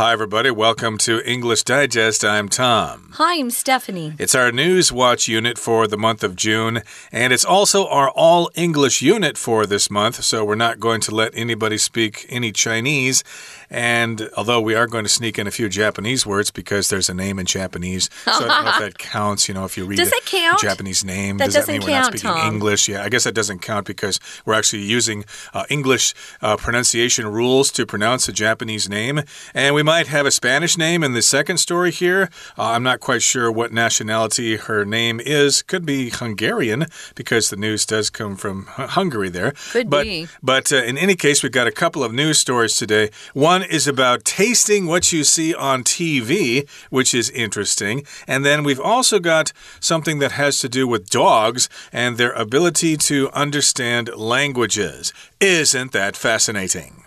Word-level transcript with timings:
Hi, 0.00 0.12
everybody. 0.12 0.50
Welcome 0.50 0.96
to 0.96 1.20
English 1.30 1.62
Digest. 1.64 2.24
I'm 2.24 2.48
Tom. 2.48 3.10
Hi, 3.16 3.34
I'm 3.34 3.50
Stephanie. 3.50 4.14
It's 4.18 4.34
our 4.34 4.50
News 4.50 4.90
Watch 4.90 5.28
unit 5.28 5.58
for 5.58 5.86
the 5.86 5.98
month 5.98 6.24
of 6.24 6.36
June, 6.36 6.80
and 7.12 7.34
it's 7.34 7.44
also 7.44 7.86
our 7.86 8.08
All 8.08 8.50
English 8.54 9.02
unit 9.02 9.36
for 9.36 9.66
this 9.66 9.90
month, 9.90 10.24
so 10.24 10.42
we're 10.42 10.54
not 10.54 10.80
going 10.80 11.02
to 11.02 11.14
let 11.14 11.32
anybody 11.34 11.76
speak 11.76 12.24
any 12.30 12.50
Chinese. 12.50 13.22
And 13.68 14.30
although 14.38 14.60
we 14.60 14.74
are 14.74 14.86
going 14.86 15.04
to 15.04 15.10
sneak 15.10 15.38
in 15.38 15.46
a 15.46 15.50
few 15.50 15.68
Japanese 15.68 16.24
words 16.24 16.50
because 16.50 16.88
there's 16.88 17.10
a 17.10 17.14
name 17.14 17.38
in 17.38 17.44
Japanese, 17.44 18.08
so 18.24 18.32
I 18.32 18.38
don't 18.38 18.64
know 18.64 18.70
if 18.70 18.78
that 18.78 18.98
counts. 19.12 19.48
You 19.48 19.54
know, 19.54 19.66
if 19.66 19.76
you 19.76 19.84
read 19.84 19.96
Does 19.96 20.10
that 20.10 20.22
count? 20.24 20.60
Japanese 20.60 21.04
name, 21.04 21.36
That 21.36 21.52
does 21.52 21.66
that 21.66 21.68
mean 21.70 21.82
we're 21.82 21.90
not 21.90 22.04
count, 22.04 22.18
speaking 22.18 22.36
Tom. 22.36 22.54
English? 22.54 22.88
Yeah, 22.88 23.04
I 23.04 23.10
guess 23.10 23.24
that 23.24 23.34
doesn't 23.34 23.58
count 23.60 23.86
because 23.86 24.18
we're 24.46 24.54
actually 24.54 24.82
using 24.82 25.26
uh, 25.52 25.64
English 25.68 26.14
uh, 26.40 26.56
pronunciation 26.56 27.26
rules 27.26 27.70
to 27.72 27.84
pronounce 27.84 28.28
a 28.30 28.32
Japanese 28.32 28.88
name. 28.88 29.20
And 29.52 29.74
we 29.74 29.82
might 29.90 30.06
have 30.06 30.24
a 30.24 30.30
Spanish 30.30 30.78
name 30.78 31.02
in 31.02 31.14
the 31.14 31.20
second 31.20 31.56
story 31.56 31.90
here. 31.90 32.30
Uh, 32.56 32.66
I'm 32.74 32.84
not 32.84 33.00
quite 33.00 33.22
sure 33.22 33.50
what 33.50 33.72
nationality 33.72 34.56
her 34.56 34.84
name 34.84 35.18
is. 35.18 35.62
Could 35.62 35.84
be 35.84 36.10
Hungarian 36.10 36.86
because 37.16 37.50
the 37.50 37.56
news 37.56 37.84
does 37.84 38.08
come 38.08 38.36
from 38.36 38.66
Hungary 38.66 39.30
there. 39.30 39.52
Could 39.72 39.90
but, 39.90 40.04
be. 40.04 40.28
But 40.44 40.72
uh, 40.72 40.76
in 40.76 40.96
any 40.96 41.16
case, 41.16 41.42
we've 41.42 41.50
got 41.50 41.66
a 41.66 41.72
couple 41.72 42.04
of 42.04 42.12
news 42.12 42.38
stories 42.38 42.76
today. 42.76 43.10
One 43.34 43.64
is 43.64 43.88
about 43.88 44.24
tasting 44.24 44.86
what 44.86 45.10
you 45.12 45.24
see 45.24 45.56
on 45.56 45.82
TV, 45.82 46.70
which 46.90 47.12
is 47.12 47.28
interesting. 47.30 48.04
And 48.28 48.46
then 48.46 48.62
we've 48.62 48.78
also 48.78 49.18
got 49.18 49.52
something 49.80 50.20
that 50.20 50.30
has 50.30 50.58
to 50.58 50.68
do 50.68 50.86
with 50.86 51.10
dogs 51.10 51.68
and 51.92 52.16
their 52.16 52.32
ability 52.34 52.96
to 53.08 53.28
understand 53.32 54.08
languages. 54.14 55.12
Isn't 55.40 55.90
that 55.90 56.14
fascinating? 56.16 57.06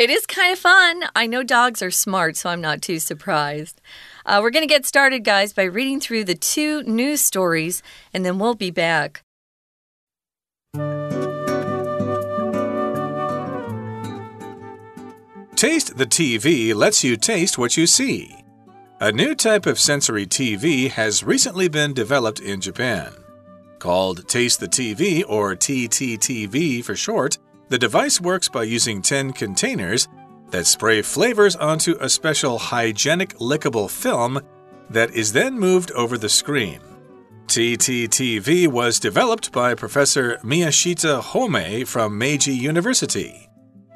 It 0.00 0.08
is 0.08 0.24
kind 0.24 0.50
of 0.50 0.58
fun. 0.58 1.04
I 1.14 1.26
know 1.26 1.42
dogs 1.42 1.82
are 1.82 1.90
smart, 1.90 2.34
so 2.34 2.48
I'm 2.48 2.62
not 2.62 2.80
too 2.80 2.98
surprised. 2.98 3.82
Uh, 4.24 4.40
we're 4.42 4.48
going 4.48 4.66
to 4.66 4.74
get 4.74 4.86
started, 4.86 5.24
guys, 5.24 5.52
by 5.52 5.64
reading 5.64 6.00
through 6.00 6.24
the 6.24 6.34
two 6.34 6.82
news 6.84 7.20
stories, 7.20 7.82
and 8.14 8.24
then 8.24 8.38
we'll 8.38 8.54
be 8.54 8.70
back. 8.70 9.22
Taste 15.54 15.98
the 15.98 16.06
TV 16.06 16.74
lets 16.74 17.04
you 17.04 17.18
taste 17.18 17.58
what 17.58 17.76
you 17.76 17.86
see. 17.86 18.34
A 19.00 19.12
new 19.12 19.34
type 19.34 19.66
of 19.66 19.78
sensory 19.78 20.24
TV 20.24 20.88
has 20.88 21.22
recently 21.22 21.68
been 21.68 21.92
developed 21.92 22.40
in 22.40 22.62
Japan. 22.62 23.12
Called 23.78 24.26
Taste 24.30 24.60
the 24.60 24.68
TV 24.68 25.24
or 25.28 25.54
TTTV 25.54 26.82
for 26.82 26.96
short, 26.96 27.36
the 27.70 27.78
device 27.78 28.20
works 28.20 28.48
by 28.48 28.64
using 28.64 29.00
10 29.00 29.32
containers 29.32 30.08
that 30.50 30.66
spray 30.66 31.00
flavors 31.02 31.54
onto 31.54 31.96
a 32.00 32.08
special 32.08 32.58
hygienic 32.58 33.34
lickable 33.38 33.88
film 33.88 34.40
that 34.90 35.10
is 35.14 35.32
then 35.32 35.58
moved 35.58 35.92
over 35.92 36.18
the 36.18 36.28
screen. 36.28 36.80
TTTV 37.46 38.66
was 38.66 38.98
developed 38.98 39.52
by 39.52 39.74
Professor 39.74 40.36
Miyashita 40.38 41.22
Homei 41.22 41.86
from 41.86 42.18
Meiji 42.18 42.52
University. 42.52 43.48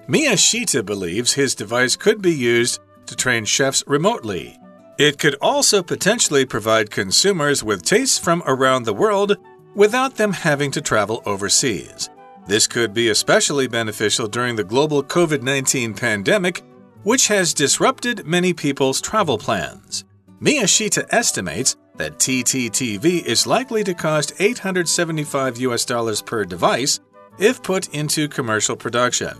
Miyashita 0.08 0.84
believes 0.84 1.32
his 1.32 1.56
device 1.56 1.96
could 1.96 2.22
be 2.22 2.32
used 2.32 2.80
to 3.06 3.16
train 3.16 3.44
chefs 3.44 3.82
remotely. 3.88 4.56
It 4.98 5.18
could 5.18 5.34
also 5.40 5.82
potentially 5.82 6.44
provide 6.44 6.92
consumers 6.92 7.64
with 7.64 7.82
tastes 7.82 8.18
from 8.18 8.40
around 8.46 8.84
the 8.84 8.94
world 8.94 9.36
without 9.74 10.14
them 10.14 10.32
having 10.32 10.70
to 10.70 10.80
travel 10.80 11.22
overseas. 11.26 12.08
This 12.46 12.66
could 12.66 12.92
be 12.92 13.08
especially 13.08 13.66
beneficial 13.68 14.28
during 14.28 14.56
the 14.56 14.64
global 14.64 15.02
COVID 15.02 15.42
19 15.42 15.94
pandemic, 15.94 16.62
which 17.02 17.28
has 17.28 17.54
disrupted 17.54 18.26
many 18.26 18.52
people's 18.52 19.00
travel 19.00 19.38
plans. 19.38 20.04
Miyashita 20.40 21.06
estimates 21.10 21.76
that 21.96 22.18
TTTV 22.18 23.24
is 23.24 23.46
likely 23.46 23.84
to 23.84 23.94
cost 23.94 24.32
875 24.38 25.58
US 25.58 25.84
dollars 25.84 26.20
per 26.20 26.44
device 26.44 27.00
if 27.38 27.62
put 27.62 27.88
into 27.94 28.28
commercial 28.28 28.76
production. 28.76 29.38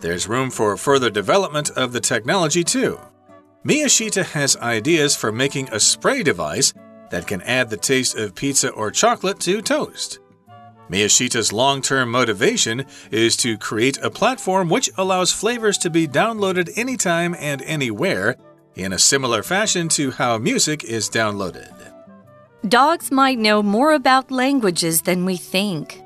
There's 0.00 0.28
room 0.28 0.50
for 0.50 0.76
further 0.76 1.10
development 1.10 1.70
of 1.70 1.92
the 1.92 2.00
technology, 2.00 2.64
too. 2.64 2.98
Miyashita 3.64 4.24
has 4.24 4.56
ideas 4.56 5.14
for 5.14 5.30
making 5.30 5.68
a 5.70 5.78
spray 5.78 6.22
device 6.22 6.72
that 7.10 7.26
can 7.26 7.42
add 7.42 7.70
the 7.70 7.76
taste 7.76 8.16
of 8.16 8.34
pizza 8.34 8.70
or 8.70 8.90
chocolate 8.90 9.38
to 9.40 9.62
toast. 9.62 10.18
Miyashita's 10.92 11.54
long 11.54 11.80
term 11.80 12.10
motivation 12.10 12.84
is 13.10 13.34
to 13.38 13.56
create 13.56 13.96
a 14.02 14.10
platform 14.10 14.68
which 14.68 14.90
allows 14.98 15.32
flavors 15.32 15.78
to 15.78 15.88
be 15.88 16.06
downloaded 16.06 16.70
anytime 16.76 17.34
and 17.38 17.62
anywhere 17.62 18.36
in 18.74 18.92
a 18.92 18.98
similar 18.98 19.42
fashion 19.42 19.88
to 19.88 20.10
how 20.10 20.36
music 20.36 20.84
is 20.84 21.08
downloaded. 21.08 21.72
Dogs 22.68 23.10
might 23.10 23.38
know 23.38 23.62
more 23.62 23.92
about 23.92 24.30
languages 24.30 25.00
than 25.00 25.24
we 25.24 25.38
think. 25.38 26.02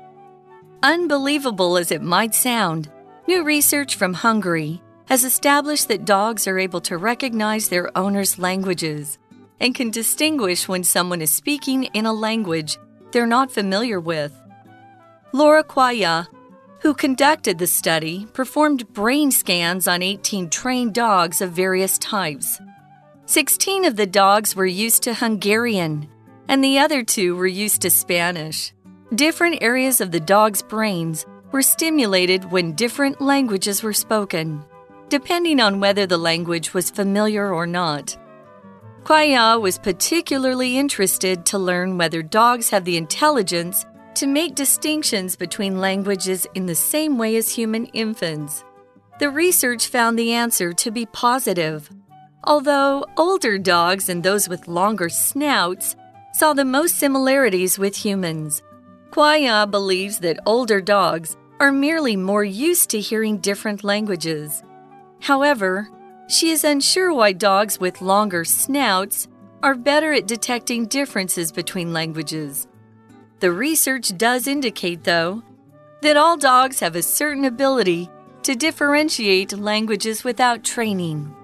Unbelievable 0.81 1.77
as 1.77 1.91
it 1.91 2.01
might 2.01 2.33
sound, 2.33 2.89
new 3.27 3.43
research 3.43 3.95
from 3.97 4.13
Hungary 4.13 4.81
has 5.07 5.25
established 5.25 5.89
that 5.89 6.05
dogs 6.05 6.47
are 6.47 6.59
able 6.59 6.81
to 6.81 6.97
recognize 6.97 7.67
their 7.67 7.95
owner's 7.97 8.39
languages 8.39 9.17
and 9.59 9.75
can 9.75 9.91
distinguish 9.91 10.69
when 10.69 10.83
someone 10.85 11.21
is 11.21 11.31
speaking 11.31 11.83
in 11.93 12.05
a 12.05 12.13
language 12.13 12.77
they're 13.11 13.27
not 13.27 13.51
familiar 13.51 13.99
with. 13.99 14.31
Laura 15.33 15.63
Cuaya, 15.63 16.27
who 16.79 16.93
conducted 16.93 17.57
the 17.57 17.67
study, 17.67 18.27
performed 18.33 18.91
brain 18.93 19.29
scans 19.31 19.87
on 19.87 20.01
18 20.01 20.49
trained 20.49 20.93
dogs 20.93 21.41
of 21.41 21.51
various 21.51 21.97
types. 21.97 22.59
16 23.25 23.83
of 23.83 23.97
the 23.97 24.07
dogs 24.07 24.55
were 24.55 24.65
used 24.65 25.03
to 25.03 25.13
Hungarian, 25.13 26.07
and 26.47 26.63
the 26.63 26.79
other 26.79 27.03
two 27.03 27.35
were 27.35 27.47
used 27.47 27.81
to 27.81 27.89
Spanish. 27.89 28.73
Different 29.15 29.61
areas 29.61 29.99
of 29.99 30.11
the 30.11 30.19
dog's 30.19 30.61
brains 30.61 31.25
were 31.51 31.61
stimulated 31.61 32.49
when 32.51 32.73
different 32.73 33.19
languages 33.19 33.83
were 33.83 33.93
spoken, 33.93 34.63
depending 35.09 35.59
on 35.59 35.81
whether 35.81 36.05
the 36.05 36.17
language 36.17 36.73
was 36.73 36.89
familiar 36.89 37.53
or 37.53 37.67
not. 37.67 38.17
Cuaya 39.03 39.59
was 39.59 39.77
particularly 39.77 40.77
interested 40.77 41.45
to 41.47 41.57
learn 41.57 41.97
whether 41.97 42.21
dogs 42.21 42.69
have 42.69 42.85
the 42.85 42.97
intelligence 42.97 43.85
to 44.17 44.25
make 44.25 44.55
distinctions 44.55 45.35
between 45.35 45.79
languages 45.79 46.47
in 46.55 46.65
the 46.65 46.73
same 46.73 47.19
way 47.19 47.35
as 47.35 47.53
human 47.53 47.85
infants. 47.87 48.63
The 49.19 49.29
research 49.29 49.89
found 49.89 50.17
the 50.17 50.33
answer 50.33 50.73
to 50.73 50.89
be 50.89 51.05
positive. 51.05 51.87
Although 52.43 53.05
older 53.15 53.59
dogs 53.59 54.09
and 54.09 54.23
those 54.23 54.49
with 54.49 54.67
longer 54.67 55.07
snouts 55.09 55.95
saw 56.33 56.53
the 56.53 56.65
most 56.65 56.97
similarities 56.97 57.77
with 57.77 57.95
humans, 57.95 58.63
Cuaya 59.11 59.69
believes 59.69 60.17
that 60.21 60.39
older 60.47 60.81
dogs 60.81 61.37
are 61.59 61.71
merely 61.71 62.15
more 62.15 62.43
used 62.43 62.89
to 62.89 62.99
hearing 62.99 63.37
different 63.37 63.83
languages. 63.83 64.63
However, 65.19 65.89
she 66.27 66.49
is 66.49 66.63
unsure 66.63 67.13
why 67.13 67.33
dogs 67.33 67.79
with 67.79 68.01
longer 68.01 68.45
snouts 68.45 69.27
are 69.61 69.75
better 69.75 70.11
at 70.11 70.25
detecting 70.25 70.87
differences 70.87 71.51
between 71.51 71.93
languages. 71.93 72.67
The 73.39 73.51
research 73.51 74.17
does 74.17 74.47
indicate, 74.47 75.03
though, 75.03 75.43
that 76.01 76.17
all 76.17 76.37
dogs 76.37 76.79
have 76.79 76.95
a 76.95 77.03
certain 77.03 77.45
ability 77.45 78.09
to 78.41 78.55
differentiate 78.55 79.53
languages 79.53 80.23
without 80.23 80.63
training. 80.63 81.35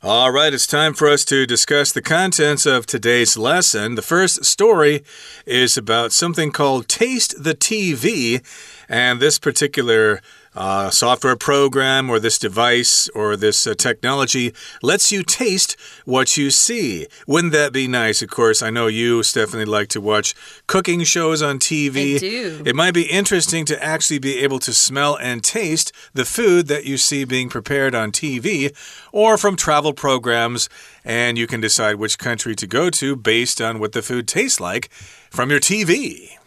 All 0.00 0.30
right, 0.30 0.54
it's 0.54 0.68
time 0.68 0.94
for 0.94 1.08
us 1.08 1.24
to 1.24 1.46
discuss 1.46 1.90
the 1.90 2.00
contents 2.00 2.64
of 2.64 2.86
today's 2.86 3.36
lesson. 3.36 3.96
The 3.96 4.02
first 4.02 4.44
story 4.44 5.02
is 5.44 5.76
about 5.76 6.12
something 6.12 6.52
called 6.52 6.86
Taste 6.86 7.42
the 7.42 7.56
TV, 7.56 8.46
and 8.88 9.18
this 9.18 9.40
particular 9.40 10.20
uh, 10.58 10.90
software 10.90 11.36
program 11.36 12.10
or 12.10 12.18
this 12.18 12.36
device 12.36 13.08
or 13.14 13.36
this 13.36 13.64
uh, 13.64 13.74
technology 13.74 14.52
lets 14.82 15.12
you 15.12 15.22
taste 15.22 15.76
what 16.04 16.36
you 16.36 16.50
see. 16.50 17.06
Wouldn't 17.28 17.52
that 17.52 17.72
be 17.72 17.86
nice? 17.86 18.22
Of 18.22 18.30
course, 18.30 18.60
I 18.60 18.70
know 18.70 18.88
you, 18.88 19.22
Stephanie, 19.22 19.64
like 19.64 19.88
to 19.90 20.00
watch 20.00 20.34
cooking 20.66 21.04
shows 21.04 21.42
on 21.42 21.60
TV. 21.60 22.16
I 22.16 22.18
do. 22.18 22.62
It 22.66 22.74
might 22.74 22.92
be 22.92 23.04
interesting 23.04 23.64
to 23.66 23.82
actually 23.82 24.18
be 24.18 24.40
able 24.40 24.58
to 24.58 24.72
smell 24.72 25.16
and 25.16 25.44
taste 25.44 25.92
the 26.12 26.24
food 26.24 26.66
that 26.66 26.84
you 26.84 26.96
see 26.96 27.24
being 27.24 27.48
prepared 27.48 27.94
on 27.94 28.10
TV 28.10 28.76
or 29.12 29.38
from 29.38 29.54
travel 29.54 29.92
programs, 29.92 30.68
and 31.04 31.38
you 31.38 31.46
can 31.46 31.60
decide 31.60 31.96
which 31.96 32.18
country 32.18 32.56
to 32.56 32.66
go 32.66 32.90
to 32.90 33.14
based 33.14 33.60
on 33.60 33.78
what 33.78 33.92
the 33.92 34.02
food 34.02 34.26
tastes 34.26 34.58
like 34.58 34.90
from 35.30 35.50
your 35.50 35.60
TV. 35.60 36.37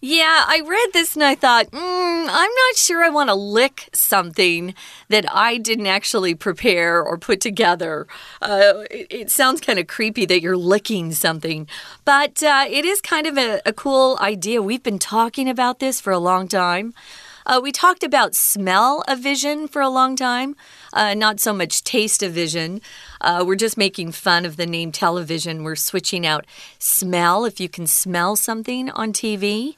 Yeah, 0.00 0.44
I 0.46 0.60
read 0.64 0.90
this 0.92 1.16
and 1.16 1.24
I 1.24 1.34
thought, 1.34 1.72
mm, 1.72 1.78
I'm 1.80 2.28
not 2.28 2.76
sure 2.76 3.02
I 3.02 3.08
want 3.08 3.30
to 3.30 3.34
lick 3.34 3.88
something 3.92 4.74
that 5.08 5.26
I 5.34 5.58
didn't 5.58 5.88
actually 5.88 6.36
prepare 6.36 7.02
or 7.02 7.18
put 7.18 7.40
together. 7.40 8.06
Uh, 8.40 8.84
it, 8.92 9.06
it 9.10 9.30
sounds 9.32 9.60
kind 9.60 9.76
of 9.76 9.88
creepy 9.88 10.24
that 10.26 10.40
you're 10.40 10.56
licking 10.56 11.10
something, 11.12 11.66
but 12.04 12.44
uh, 12.44 12.66
it 12.68 12.84
is 12.84 13.00
kind 13.00 13.26
of 13.26 13.36
a, 13.36 13.60
a 13.66 13.72
cool 13.72 14.16
idea. 14.20 14.62
We've 14.62 14.84
been 14.84 15.00
talking 15.00 15.48
about 15.48 15.80
this 15.80 16.00
for 16.00 16.12
a 16.12 16.20
long 16.20 16.46
time. 16.46 16.94
Uh, 17.44 17.58
we 17.60 17.72
talked 17.72 18.04
about 18.04 18.36
smell 18.36 19.02
of 19.08 19.18
vision 19.20 19.66
for 19.66 19.80
a 19.82 19.88
long 19.88 20.14
time, 20.14 20.54
uh, 20.92 21.14
not 21.14 21.40
so 21.40 21.52
much 21.52 21.82
taste 21.82 22.22
of 22.22 22.30
vision. 22.30 22.80
Uh, 23.20 23.44
we're 23.46 23.56
just 23.56 23.76
making 23.76 24.12
fun 24.12 24.44
of 24.44 24.56
the 24.56 24.66
name 24.66 24.92
television. 24.92 25.64
We're 25.64 25.76
switching 25.76 26.26
out 26.26 26.46
smell 26.78 27.44
if 27.44 27.60
you 27.60 27.68
can 27.68 27.86
smell 27.86 28.36
something 28.36 28.90
on 28.90 29.12
TV. 29.12 29.74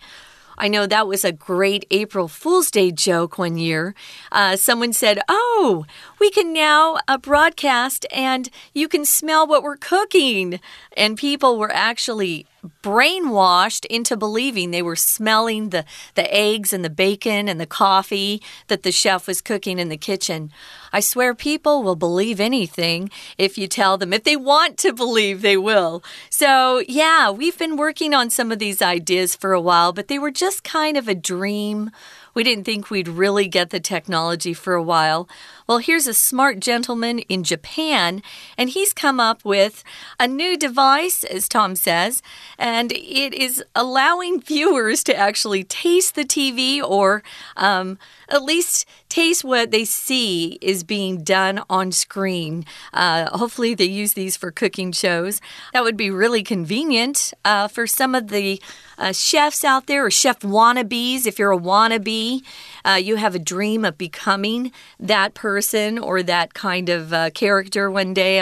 I 0.58 0.68
know 0.68 0.86
that 0.86 1.08
was 1.08 1.24
a 1.24 1.32
great 1.32 1.86
April 1.90 2.28
Fool's 2.28 2.70
Day 2.70 2.90
joke 2.90 3.38
one 3.38 3.56
year. 3.56 3.94
Uh, 4.30 4.56
someone 4.56 4.92
said, 4.92 5.18
Oh, 5.26 5.86
we 6.20 6.30
can 6.30 6.52
now 6.52 6.98
uh, 7.08 7.18
broadcast 7.18 8.06
and 8.12 8.50
you 8.74 8.86
can 8.86 9.04
smell 9.04 9.46
what 9.46 9.62
we're 9.62 9.76
cooking. 9.76 10.60
And 10.96 11.16
people 11.16 11.58
were 11.58 11.72
actually 11.72 12.46
brainwashed 12.82 13.86
into 13.86 14.16
believing 14.16 14.70
they 14.70 14.82
were 14.82 14.96
smelling 14.96 15.70
the, 15.70 15.84
the 16.14 16.32
eggs 16.34 16.72
and 16.72 16.84
the 16.84 16.90
bacon 16.90 17.48
and 17.48 17.58
the 17.58 17.66
coffee 17.66 18.42
that 18.68 18.82
the 18.82 18.92
chef 18.92 19.26
was 19.26 19.40
cooking 19.40 19.78
in 19.78 19.88
the 19.88 19.96
kitchen. 19.96 20.50
I 20.92 21.00
swear 21.00 21.34
people 21.34 21.82
will 21.82 21.96
believe 21.96 22.40
anything 22.40 23.10
if 23.38 23.56
you 23.56 23.66
tell 23.66 23.96
them. 23.96 24.12
If 24.12 24.24
they 24.24 24.36
want 24.36 24.76
to 24.78 24.92
believe, 24.92 25.40
they 25.40 25.56
will. 25.56 26.02
So, 26.28 26.82
yeah, 26.88 27.30
we've 27.30 27.58
been 27.58 27.76
working 27.76 28.12
on 28.12 28.28
some 28.28 28.52
of 28.52 28.58
these 28.58 28.82
ideas 28.82 29.34
for 29.34 29.52
a 29.52 29.60
while, 29.60 29.92
but 29.92 30.08
they 30.08 30.18
were 30.18 30.30
just 30.30 30.64
kind 30.64 30.96
of 30.96 31.08
a 31.08 31.14
dream. 31.14 31.90
We 32.34 32.44
didn't 32.44 32.64
think 32.64 32.90
we'd 32.90 33.08
really 33.08 33.48
get 33.48 33.70
the 33.70 33.80
technology 33.80 34.54
for 34.54 34.74
a 34.74 34.82
while. 34.82 35.28
Well, 35.70 35.78
here's 35.78 36.08
a 36.08 36.14
smart 36.14 36.58
gentleman 36.58 37.20
in 37.20 37.44
Japan, 37.44 38.24
and 38.58 38.70
he's 38.70 38.92
come 38.92 39.20
up 39.20 39.44
with 39.44 39.84
a 40.18 40.26
new 40.26 40.58
device, 40.58 41.22
as 41.22 41.48
Tom 41.48 41.76
says, 41.76 42.24
and 42.58 42.90
it 42.90 43.32
is 43.32 43.62
allowing 43.76 44.40
viewers 44.40 45.04
to 45.04 45.14
actually 45.14 45.62
taste 45.62 46.16
the 46.16 46.24
TV 46.24 46.82
or 46.82 47.22
um, 47.56 48.00
at 48.28 48.42
least 48.42 48.84
taste 49.08 49.44
what 49.44 49.70
they 49.70 49.84
see 49.84 50.58
is 50.60 50.82
being 50.82 51.22
done 51.22 51.62
on 51.70 51.92
screen. 51.92 52.64
Uh, 52.92 53.30
hopefully, 53.38 53.72
they 53.72 53.84
use 53.84 54.14
these 54.14 54.36
for 54.36 54.50
cooking 54.50 54.90
shows. 54.90 55.40
That 55.72 55.84
would 55.84 55.96
be 55.96 56.10
really 56.10 56.42
convenient 56.42 57.32
uh, 57.44 57.68
for 57.68 57.86
some 57.86 58.16
of 58.16 58.26
the 58.26 58.60
uh, 58.98 59.12
chefs 59.12 59.64
out 59.64 59.86
there 59.86 60.06
or 60.06 60.10
chef 60.10 60.40
wannabes. 60.40 61.26
If 61.26 61.38
you're 61.38 61.52
a 61.52 61.58
wannabe, 61.58 62.42
uh, 62.84 63.00
you 63.02 63.16
have 63.16 63.34
a 63.34 63.38
dream 63.38 63.84
of 63.84 63.98
becoming 63.98 64.72
that 64.98 65.34
person 65.34 65.98
or 65.98 66.22
that 66.22 66.54
kind 66.54 66.88
of 66.88 67.12
uh, 67.12 67.30
character 67.30 67.90
one 67.90 68.14
day. 68.14 68.40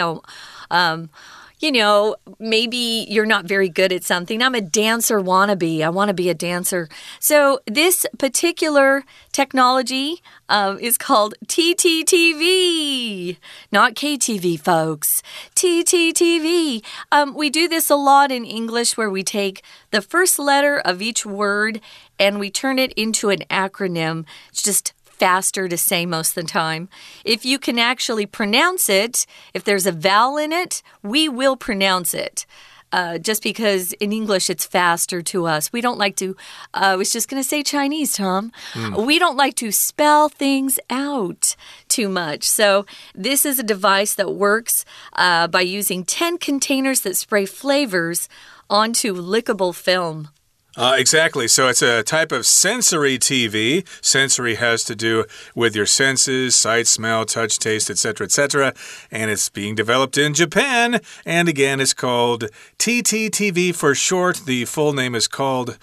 Um, 0.71 1.09
you 1.59 1.73
know, 1.73 2.15
maybe 2.39 3.05
you're 3.09 3.25
not 3.25 3.45
very 3.45 3.67
good 3.67 3.91
at 3.91 4.03
something. 4.03 4.41
I'm 4.41 4.55
a 4.55 4.61
dancer 4.61 5.19
wannabe. 5.19 5.81
I 5.81 5.89
want 5.89 6.07
to 6.07 6.13
be 6.13 6.29
a 6.29 6.33
dancer. 6.33 6.87
So, 7.19 7.59
this 7.65 8.05
particular 8.17 9.03
technology 9.33 10.21
um, 10.47 10.79
is 10.79 10.97
called 10.97 11.35
TTTV, 11.47 13.37
not 13.71 13.93
KTV, 13.93 14.59
folks. 14.59 15.21
TTTV. 15.55 16.83
Um, 17.11 17.33
we 17.35 17.49
do 17.49 17.67
this 17.67 17.89
a 17.89 17.95
lot 17.95 18.31
in 18.31 18.45
English 18.45 18.95
where 18.95 19.09
we 19.09 19.23
take 19.23 19.61
the 19.91 20.01
first 20.01 20.39
letter 20.39 20.79
of 20.79 21.01
each 21.01 21.25
word 21.25 21.81
and 22.19 22.39
we 22.39 22.49
turn 22.51 22.77
it 22.77 22.91
into 22.93 23.29
an 23.29 23.39
acronym. 23.49 24.25
It's 24.49 24.61
just 24.61 24.93
faster 25.03 25.67
to 25.67 25.77
say 25.77 26.05
most 26.05 26.37
of 26.37 26.43
the 26.43 26.49
time. 26.49 26.89
If 27.25 27.45
you 27.45 27.59
can 27.59 27.77
actually 27.77 28.25
pronounce 28.25 28.89
it, 28.89 29.25
if 29.53 29.63
there's 29.63 29.85
a 29.85 29.91
vowel 29.91 30.37
in 30.37 30.51
it, 30.51 30.81
we 31.03 31.27
will 31.27 31.57
pronounce 31.57 32.13
it. 32.13 32.45
Uh, 32.91 33.19
just 33.19 33.43
because 33.43 33.93
in 33.93 34.11
English 34.11 34.49
it's 34.49 34.65
faster 34.65 35.21
to 35.21 35.45
us. 35.45 35.71
We 35.71 35.79
don't 35.79 35.99
like 35.99 36.15
to, 36.15 36.35
uh, 36.73 36.93
I 36.93 36.95
was 36.95 37.13
just 37.13 37.29
going 37.29 37.39
to 37.39 37.47
say 37.47 37.61
Chinese, 37.61 38.13
Tom. 38.13 38.51
Mm. 38.73 39.05
We 39.05 39.19
don't 39.19 39.37
like 39.37 39.53
to 39.57 39.71
spell 39.71 40.27
things 40.27 40.79
out 40.89 41.55
too 41.87 42.09
much. 42.09 42.49
So, 42.49 42.87
this 43.13 43.45
is 43.45 43.59
a 43.59 43.63
device 43.63 44.15
that 44.15 44.33
works 44.33 44.85
uh, 45.13 45.47
by 45.47 45.61
using 45.61 46.03
10 46.03 46.39
containers 46.39 47.01
that 47.01 47.15
spray 47.15 47.45
flavors 47.45 48.27
onto 48.71 49.13
lickable 49.13 49.75
film. 49.75 50.29
Uh, 50.79 50.95
exactly. 50.97 51.45
So 51.45 51.67
it's 51.67 51.81
a 51.81 52.03
type 52.03 52.31
of 52.31 52.45
sensory 52.45 53.19
TV. 53.19 53.85
Sensory 54.01 54.55
has 54.55 54.85
to 54.85 54.95
do 54.95 55.25
with 55.53 55.75
your 55.75 55.85
senses, 55.85 56.55
sight, 56.55 56.87
smell, 56.87 57.25
touch, 57.25 57.59
taste, 57.59 57.89
etc., 57.89 58.23
etc. 58.23 58.73
And 59.11 59.29
it's 59.29 59.49
being 59.49 59.75
developed 59.75 60.17
in 60.17 60.33
Japan. 60.33 61.01
And 61.25 61.49
again, 61.49 61.81
it's 61.81 61.93
called 61.93 62.45
TTTV 62.77 63.75
for 63.75 63.93
short. 63.93 64.37
The 64.45 64.63
full 64.63 64.93
name 64.93 65.15
is 65.15 65.27
called 65.27 65.77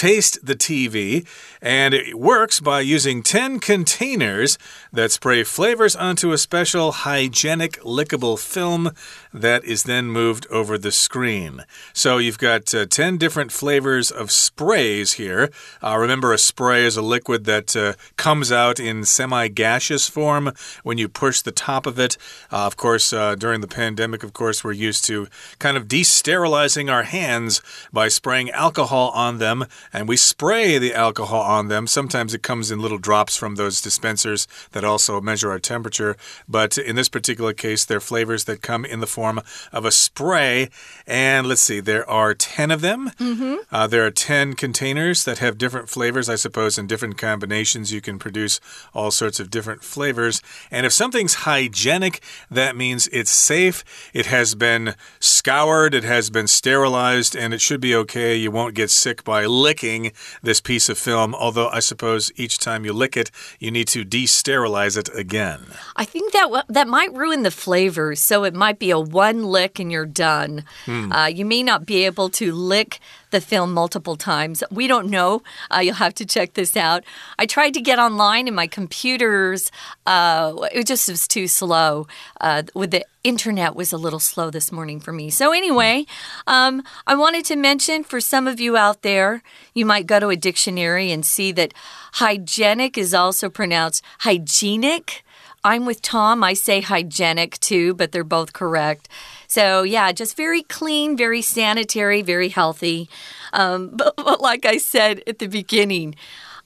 Taste 0.00 0.38
the 0.42 0.54
TV, 0.54 1.26
and 1.60 1.92
it 1.92 2.18
works 2.18 2.58
by 2.58 2.80
using 2.80 3.22
10 3.22 3.60
containers 3.60 4.56
that 4.90 5.12
spray 5.12 5.44
flavors 5.44 5.94
onto 5.94 6.32
a 6.32 6.38
special 6.38 6.90
hygienic 6.90 7.78
lickable 7.82 8.38
film 8.38 8.92
that 9.34 9.62
is 9.62 9.82
then 9.82 10.06
moved 10.06 10.46
over 10.50 10.78
the 10.78 10.90
screen. 10.90 11.66
So 11.92 12.16
you've 12.16 12.38
got 12.38 12.74
uh, 12.74 12.86
10 12.86 13.18
different 13.18 13.52
flavors 13.52 14.10
of 14.10 14.30
sprays 14.30 15.12
here. 15.12 15.50
Uh, 15.82 15.98
remember, 15.98 16.32
a 16.32 16.38
spray 16.38 16.86
is 16.86 16.96
a 16.96 17.02
liquid 17.02 17.44
that 17.44 17.76
uh, 17.76 17.92
comes 18.16 18.50
out 18.50 18.80
in 18.80 19.04
semi 19.04 19.48
gaseous 19.48 20.08
form 20.08 20.54
when 20.82 20.96
you 20.96 21.10
push 21.10 21.42
the 21.42 21.52
top 21.52 21.84
of 21.84 21.98
it. 21.98 22.16
Uh, 22.50 22.64
of 22.64 22.78
course, 22.78 23.12
uh, 23.12 23.34
during 23.34 23.60
the 23.60 23.68
pandemic, 23.68 24.22
of 24.22 24.32
course, 24.32 24.64
we're 24.64 24.72
used 24.72 25.04
to 25.04 25.28
kind 25.58 25.76
of 25.76 25.88
de 25.88 26.02
sterilizing 26.02 26.88
our 26.88 27.02
hands 27.02 27.60
by 27.92 28.08
spraying 28.08 28.50
alcohol 28.52 29.10
on 29.10 29.36
them 29.36 29.66
and 29.92 30.08
we 30.08 30.16
spray 30.16 30.78
the 30.78 30.94
alcohol 30.94 31.42
on 31.42 31.68
them. 31.68 31.86
Sometimes 31.86 32.34
it 32.34 32.42
comes 32.42 32.70
in 32.70 32.80
little 32.80 32.98
drops 32.98 33.36
from 33.36 33.56
those 33.56 33.80
dispensers 33.80 34.46
that 34.72 34.84
also 34.84 35.20
measure 35.20 35.50
our 35.50 35.58
temperature. 35.58 36.16
But 36.48 36.78
in 36.78 36.96
this 36.96 37.08
particular 37.08 37.52
case, 37.52 37.84
they're 37.84 38.00
flavors 38.00 38.44
that 38.44 38.62
come 38.62 38.84
in 38.84 39.00
the 39.00 39.06
form 39.06 39.40
of 39.72 39.84
a 39.84 39.90
spray. 39.90 40.70
And 41.06 41.46
let's 41.46 41.62
see, 41.62 41.80
there 41.80 42.08
are 42.08 42.34
10 42.34 42.70
of 42.70 42.80
them. 42.80 43.10
Mm 43.18 43.36
-hmm. 43.36 43.56
uh, 43.72 43.86
there 43.86 44.04
are 44.04 44.10
10 44.10 44.54
containers 44.54 45.24
that 45.24 45.38
have 45.38 45.58
different 45.58 45.90
flavors. 45.90 46.28
I 46.28 46.36
suppose 46.36 46.80
in 46.80 46.86
different 46.86 47.18
combinations, 47.18 47.90
you 47.90 48.00
can 48.00 48.18
produce 48.18 48.60
all 48.92 49.10
sorts 49.10 49.40
of 49.40 49.50
different 49.50 49.84
flavors. 49.84 50.42
And 50.70 50.86
if 50.86 50.92
something's 50.92 51.34
hygienic, 51.46 52.20
that 52.54 52.76
means 52.76 53.08
it's 53.08 53.46
safe. 53.46 53.84
It 54.12 54.26
has 54.26 54.54
been 54.54 54.94
scoured, 55.18 55.94
it 55.94 56.04
has 56.04 56.30
been 56.30 56.48
sterilized, 56.48 57.36
and 57.36 57.54
it 57.54 57.60
should 57.60 57.80
be 57.80 57.96
okay. 57.96 58.36
You 58.36 58.52
won't 58.52 58.76
get 58.76 58.90
sick 58.90 59.24
by 59.24 59.46
licking 59.46 59.79
licking 59.80 60.12
this 60.42 60.60
piece 60.60 60.88
of 60.88 60.98
film, 60.98 61.34
although 61.34 61.68
I 61.68 61.80
suppose 61.80 62.30
each 62.36 62.58
time 62.58 62.84
you 62.84 62.92
lick 62.92 63.16
it, 63.16 63.30
you 63.58 63.70
need 63.70 63.88
to 63.88 64.04
de 64.04 64.26
sterilize 64.26 64.96
it 64.96 65.08
again. 65.14 65.60
I 65.96 66.04
think 66.04 66.32
that 66.32 66.64
that 66.68 66.88
might 66.88 67.12
ruin 67.14 67.42
the 67.42 67.50
flavors, 67.50 68.20
so 68.20 68.44
it 68.44 68.54
might 68.54 68.78
be 68.78 68.90
a 68.90 68.98
one 68.98 69.44
lick 69.44 69.78
and 69.78 69.90
you're 69.90 70.06
done. 70.06 70.64
Hmm. 70.84 71.12
Uh, 71.12 71.26
you 71.26 71.44
may 71.44 71.62
not 71.62 71.86
be 71.86 72.04
able 72.04 72.28
to 72.30 72.52
lick 72.52 73.00
the 73.30 73.40
film 73.40 73.72
multiple 73.72 74.16
times. 74.16 74.62
We 74.70 74.86
don't 74.86 75.08
know. 75.08 75.42
Uh, 75.74 75.80
you'll 75.80 75.94
have 75.94 76.14
to 76.14 76.26
check 76.26 76.54
this 76.54 76.76
out. 76.76 77.04
I 77.38 77.46
tried 77.46 77.74
to 77.74 77.80
get 77.80 77.98
online 77.98 78.46
and 78.46 78.56
my 78.56 78.66
computers, 78.66 79.70
uh, 80.06 80.54
it 80.72 80.86
just 80.86 81.08
was 81.08 81.26
too 81.26 81.46
slow. 81.46 82.06
Uh, 82.40 82.62
with 82.74 82.90
the 82.90 83.04
internet 83.22 83.76
was 83.76 83.92
a 83.92 83.98
little 83.98 84.18
slow 84.18 84.50
this 84.50 84.72
morning 84.72 84.98
for 84.98 85.12
me. 85.12 85.30
So 85.30 85.52
anyway, 85.52 86.06
um, 86.46 86.82
I 87.06 87.14
wanted 87.14 87.44
to 87.46 87.56
mention 87.56 88.02
for 88.02 88.20
some 88.20 88.46
of 88.46 88.60
you 88.60 88.76
out 88.76 89.02
there, 89.02 89.42
you 89.74 89.84
might 89.84 90.06
go 90.06 90.20
to 90.20 90.28
a 90.28 90.36
dictionary 90.36 91.12
and 91.12 91.24
see 91.24 91.52
that 91.52 91.74
hygienic 92.14 92.96
is 92.96 93.12
also 93.14 93.50
pronounced 93.50 94.02
hygienic. 94.20 95.22
I'm 95.64 95.86
with 95.86 96.02
Tom. 96.02 96.42
I 96.42 96.54
say 96.54 96.80
hygienic 96.80 97.58
too, 97.60 97.94
but 97.94 98.12
they're 98.12 98.24
both 98.24 98.52
correct. 98.52 99.08
So, 99.46 99.82
yeah, 99.82 100.12
just 100.12 100.36
very 100.36 100.62
clean, 100.62 101.16
very 101.16 101.42
sanitary, 101.42 102.22
very 102.22 102.48
healthy. 102.48 103.08
Um, 103.52 103.90
but, 103.92 104.16
but 104.16 104.40
like 104.40 104.64
I 104.64 104.78
said 104.78 105.22
at 105.26 105.38
the 105.38 105.48
beginning, 105.48 106.14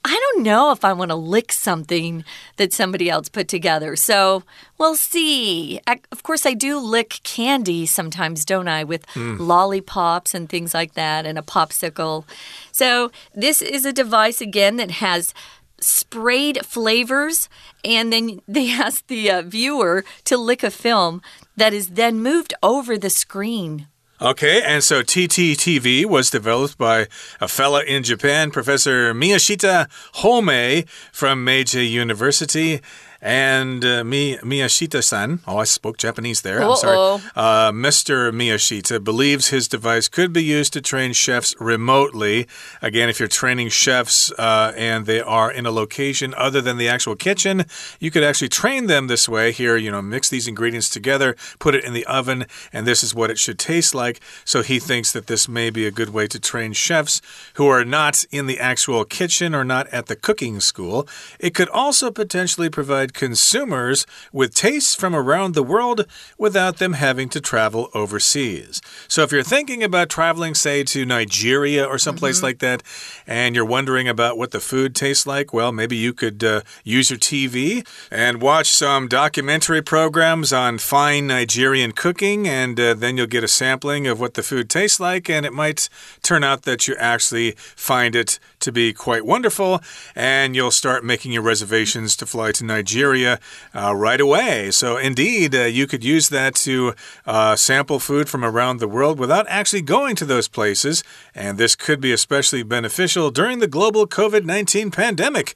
I 0.07 0.13
don't 0.13 0.43
know 0.43 0.71
if 0.71 0.85
I 0.85 0.93
want 0.93 1.09
to 1.09 1.15
lick 1.15 1.51
something 1.51 2.23
that 2.57 2.71
somebody 2.71 3.09
else 3.09 3.27
put 3.27 3.47
together. 3.47 3.95
So 3.95 4.43
we'll 4.77 4.95
see. 4.95 5.79
I, 5.87 5.99
of 6.11 6.21
course, 6.21 6.45
I 6.45 6.53
do 6.53 6.77
lick 6.77 7.21
candy 7.23 7.87
sometimes, 7.87 8.45
don't 8.45 8.67
I? 8.67 8.83
With 8.83 9.07
mm. 9.07 9.39
lollipops 9.39 10.35
and 10.35 10.47
things 10.47 10.75
like 10.75 10.93
that, 10.93 11.25
and 11.25 11.39
a 11.39 11.41
popsicle. 11.41 12.23
So 12.71 13.11
this 13.33 13.63
is 13.63 13.83
a 13.83 13.91
device, 13.91 14.41
again, 14.41 14.75
that 14.75 14.91
has 14.91 15.33
sprayed 15.79 16.65
flavors, 16.65 17.49
and 17.83 18.11
then 18.11 18.41
they 18.47 18.71
ask 18.71 19.05
the 19.07 19.29
uh, 19.29 19.41
viewer 19.41 20.03
to 20.25 20.37
lick 20.37 20.63
a 20.63 20.71
film 20.71 21.21
that 21.55 21.73
is 21.73 21.89
then 21.89 22.21
moved 22.21 22.53
over 22.61 22.97
the 22.97 23.09
screen. 23.09 23.87
Okay, 24.21 24.61
and 24.61 24.81
so 24.81 25.03
TTTV 25.03 26.05
was 26.05 26.29
developed 26.29 26.77
by 26.77 27.07
a 27.41 27.49
fella 27.49 27.83
in 27.83 28.01
Japan, 28.01 28.49
Professor 28.49 29.13
Miyashita 29.13 29.89
Homei 30.15 30.87
from 31.11 31.43
Meiji 31.43 31.85
University. 31.85 32.81
And 33.21 33.83
uh, 33.83 34.03
Mi 34.03 34.37
Miyashita 34.37 35.03
san, 35.03 35.39
oh, 35.47 35.57
I 35.57 35.63
spoke 35.63 35.97
Japanese 35.97 36.41
there. 36.41 36.61
Uh 36.61 36.67
-oh. 36.67 36.71
I'm 36.71 36.77
sorry. 36.77 36.97
Uh, 37.35 37.71
Mr. 37.71 38.31
Miyashita 38.31 38.99
believes 38.99 39.49
his 39.49 39.67
device 39.67 40.09
could 40.09 40.31
be 40.33 40.43
used 40.59 40.73
to 40.73 40.81
train 40.81 41.13
chefs 41.13 41.55
remotely. 41.59 42.47
Again, 42.81 43.09
if 43.09 43.19
you're 43.19 43.39
training 43.41 43.71
chefs 43.71 44.31
uh, 44.37 44.71
and 44.77 45.05
they 45.05 45.21
are 45.21 45.51
in 45.51 45.65
a 45.65 45.71
location 45.71 46.33
other 46.37 46.61
than 46.61 46.77
the 46.77 46.89
actual 46.89 47.15
kitchen, 47.15 47.65
you 47.99 48.11
could 48.11 48.23
actually 48.23 48.49
train 48.49 48.87
them 48.87 49.07
this 49.07 49.27
way. 49.27 49.51
Here, 49.51 49.77
you 49.77 49.91
know, 49.91 50.01
mix 50.01 50.29
these 50.29 50.49
ingredients 50.49 50.89
together, 50.89 51.35
put 51.59 51.75
it 51.75 51.83
in 51.83 51.93
the 51.93 52.05
oven, 52.05 52.45
and 52.73 52.85
this 52.85 53.03
is 53.03 53.13
what 53.13 53.29
it 53.29 53.39
should 53.39 53.59
taste 53.59 53.95
like. 53.95 54.19
So 54.43 54.61
he 54.61 54.79
thinks 54.79 55.11
that 55.11 55.27
this 55.27 55.47
may 55.47 55.69
be 55.69 55.85
a 55.87 55.91
good 55.91 56.09
way 56.09 56.27
to 56.27 56.39
train 56.39 56.73
chefs 56.73 57.21
who 57.55 57.67
are 57.67 57.85
not 57.85 58.25
in 58.31 58.47
the 58.47 58.59
actual 58.59 59.05
kitchen 59.05 59.55
or 59.55 59.63
not 59.63 59.87
at 59.87 60.05
the 60.05 60.15
cooking 60.15 60.59
school. 60.59 61.07
It 61.39 61.53
could 61.55 61.69
also 61.69 62.11
potentially 62.11 62.69
provide 62.69 63.04
consumers 63.13 64.05
with 64.31 64.53
tastes 64.53 64.95
from 64.95 65.15
around 65.15 65.53
the 65.53 65.63
world 65.63 66.05
without 66.37 66.77
them 66.77 66.93
having 66.93 67.29
to 67.29 67.41
travel 67.41 67.89
overseas. 67.93 68.81
So 69.07 69.23
if 69.23 69.31
you're 69.31 69.43
thinking 69.43 69.83
about 69.83 70.09
traveling, 70.09 70.55
say, 70.55 70.83
to 70.83 71.05
Nigeria 71.05 71.85
or 71.85 71.97
someplace 71.97 72.37
mm 72.37 72.41
-hmm. 72.41 72.47
like 72.47 72.59
that, 72.59 72.83
and 73.27 73.55
you're 73.55 73.73
wondering 73.77 74.07
about 74.07 74.37
what 74.37 74.51
the 74.51 74.59
food 74.59 74.95
tastes 74.95 75.25
like, 75.25 75.53
well, 75.53 75.71
maybe 75.71 75.95
you 75.95 76.13
could 76.13 76.43
uh, 76.43 76.61
use 76.83 77.09
your 77.11 77.19
TV 77.19 77.83
and 78.11 78.41
watch 78.41 78.67
some 78.67 79.07
documentary 79.07 79.81
programs 79.81 80.51
on 80.53 80.77
fine 80.79 81.27
Nigerian 81.27 81.91
cooking, 81.91 82.47
and 82.47 82.79
uh, 82.79 82.93
then 83.01 83.17
you'll 83.17 83.35
get 83.37 83.43
a 83.43 83.47
sampling 83.47 84.07
of 84.07 84.19
what 84.19 84.33
the 84.33 84.43
food 84.43 84.69
tastes 84.69 84.99
like, 84.99 85.29
and 85.29 85.45
it 85.45 85.53
might 85.53 85.89
turn 86.21 86.43
out 86.43 86.61
that 86.63 86.87
you 86.87 86.95
actually 86.99 87.53
find 87.75 88.15
it 88.15 88.39
to 88.59 88.71
be 88.71 88.93
quite 88.93 89.25
wonderful, 89.25 89.79
and 90.15 90.55
you'll 90.55 90.71
start 90.71 91.03
making 91.03 91.33
your 91.33 91.43
reservations 91.43 92.15
to 92.15 92.25
fly 92.25 92.51
to 92.51 92.63
Nigeria 92.63 92.94
uh, 92.95 93.95
right 93.95 94.21
away. 94.21 94.71
So, 94.71 94.97
indeed, 94.97 95.55
uh, 95.55 95.63
you 95.63 95.87
could 95.87 96.03
use 96.03 96.29
that 96.29 96.55
to 96.55 96.93
uh, 97.25 97.55
sample 97.55 97.99
food 97.99 98.29
from 98.29 98.43
around 98.43 98.79
the 98.79 98.87
world 98.87 99.19
without 99.19 99.45
actually 99.49 99.81
going 99.81 100.15
to 100.17 100.25
those 100.25 100.47
places, 100.47 101.03
and 101.33 101.57
this 101.57 101.75
could 101.75 101.99
be 102.01 102.11
especially 102.11 102.63
beneficial 102.63 103.31
during 103.31 103.59
the 103.59 103.67
global 103.67 104.07
COVID 104.07 104.45
19 104.45 104.91
pandemic 104.91 105.55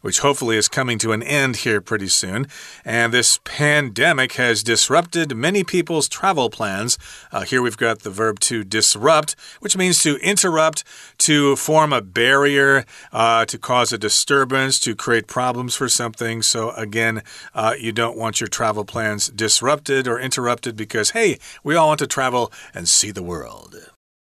which 0.00 0.20
hopefully 0.20 0.56
is 0.56 0.68
coming 0.68 0.98
to 0.98 1.12
an 1.12 1.22
end 1.22 1.56
here 1.56 1.80
pretty 1.80 2.08
soon. 2.08 2.46
And 2.84 3.12
this 3.12 3.38
pandemic 3.44 4.32
has 4.32 4.62
disrupted 4.62 5.36
many 5.36 5.64
people's 5.64 6.08
travel 6.08 6.50
plans. 6.50 6.98
Uh, 7.32 7.42
here 7.42 7.62
we've 7.62 7.76
got 7.76 8.00
the 8.00 8.10
verb 8.10 8.40
to 8.40 8.64
disrupt, 8.64 9.36
which 9.60 9.76
means 9.76 10.02
to 10.02 10.16
interrupt, 10.16 10.84
to 11.18 11.56
form 11.56 11.92
a 11.92 12.00
barrier, 12.00 12.84
uh, 13.12 13.44
to 13.46 13.58
cause 13.58 13.92
a 13.92 13.98
disturbance, 13.98 14.80
to 14.80 14.94
create 14.94 15.26
problems 15.26 15.74
for 15.74 15.88
something. 15.88 16.42
So, 16.42 16.70
again, 16.70 17.22
uh, 17.54 17.74
you 17.78 17.92
don't 17.92 18.16
want 18.16 18.40
your 18.40 18.48
travel 18.48 18.84
plans 18.84 19.28
disrupted 19.28 20.08
or 20.08 20.18
interrupted 20.18 20.76
because, 20.76 21.10
hey, 21.10 21.38
we 21.62 21.76
all 21.76 21.88
want 21.88 21.98
to 22.00 22.06
travel 22.06 22.52
and 22.74 22.88
see 22.88 23.10
the 23.10 23.22
world. 23.22 23.76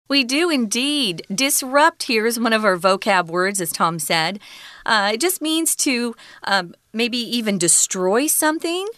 We 0.08 0.24
do 0.24 0.50
indeed. 0.50 1.26
Disrupt 1.32 2.04
here 2.04 2.26
is 2.26 2.40
one 2.40 2.54
of 2.54 2.64
our 2.64 2.76
vocab 2.76 3.26
words, 3.26 3.60
as 3.60 3.70
Tom 3.70 3.98
said. 3.98 4.40
Uh, 4.86 5.10
it 5.14 5.20
just 5.20 5.42
means 5.42 5.76
to 5.76 6.16
um, 6.44 6.74
maybe 6.92 7.18
even 7.18 7.58
destroy 7.58 8.26
something, 8.26 8.88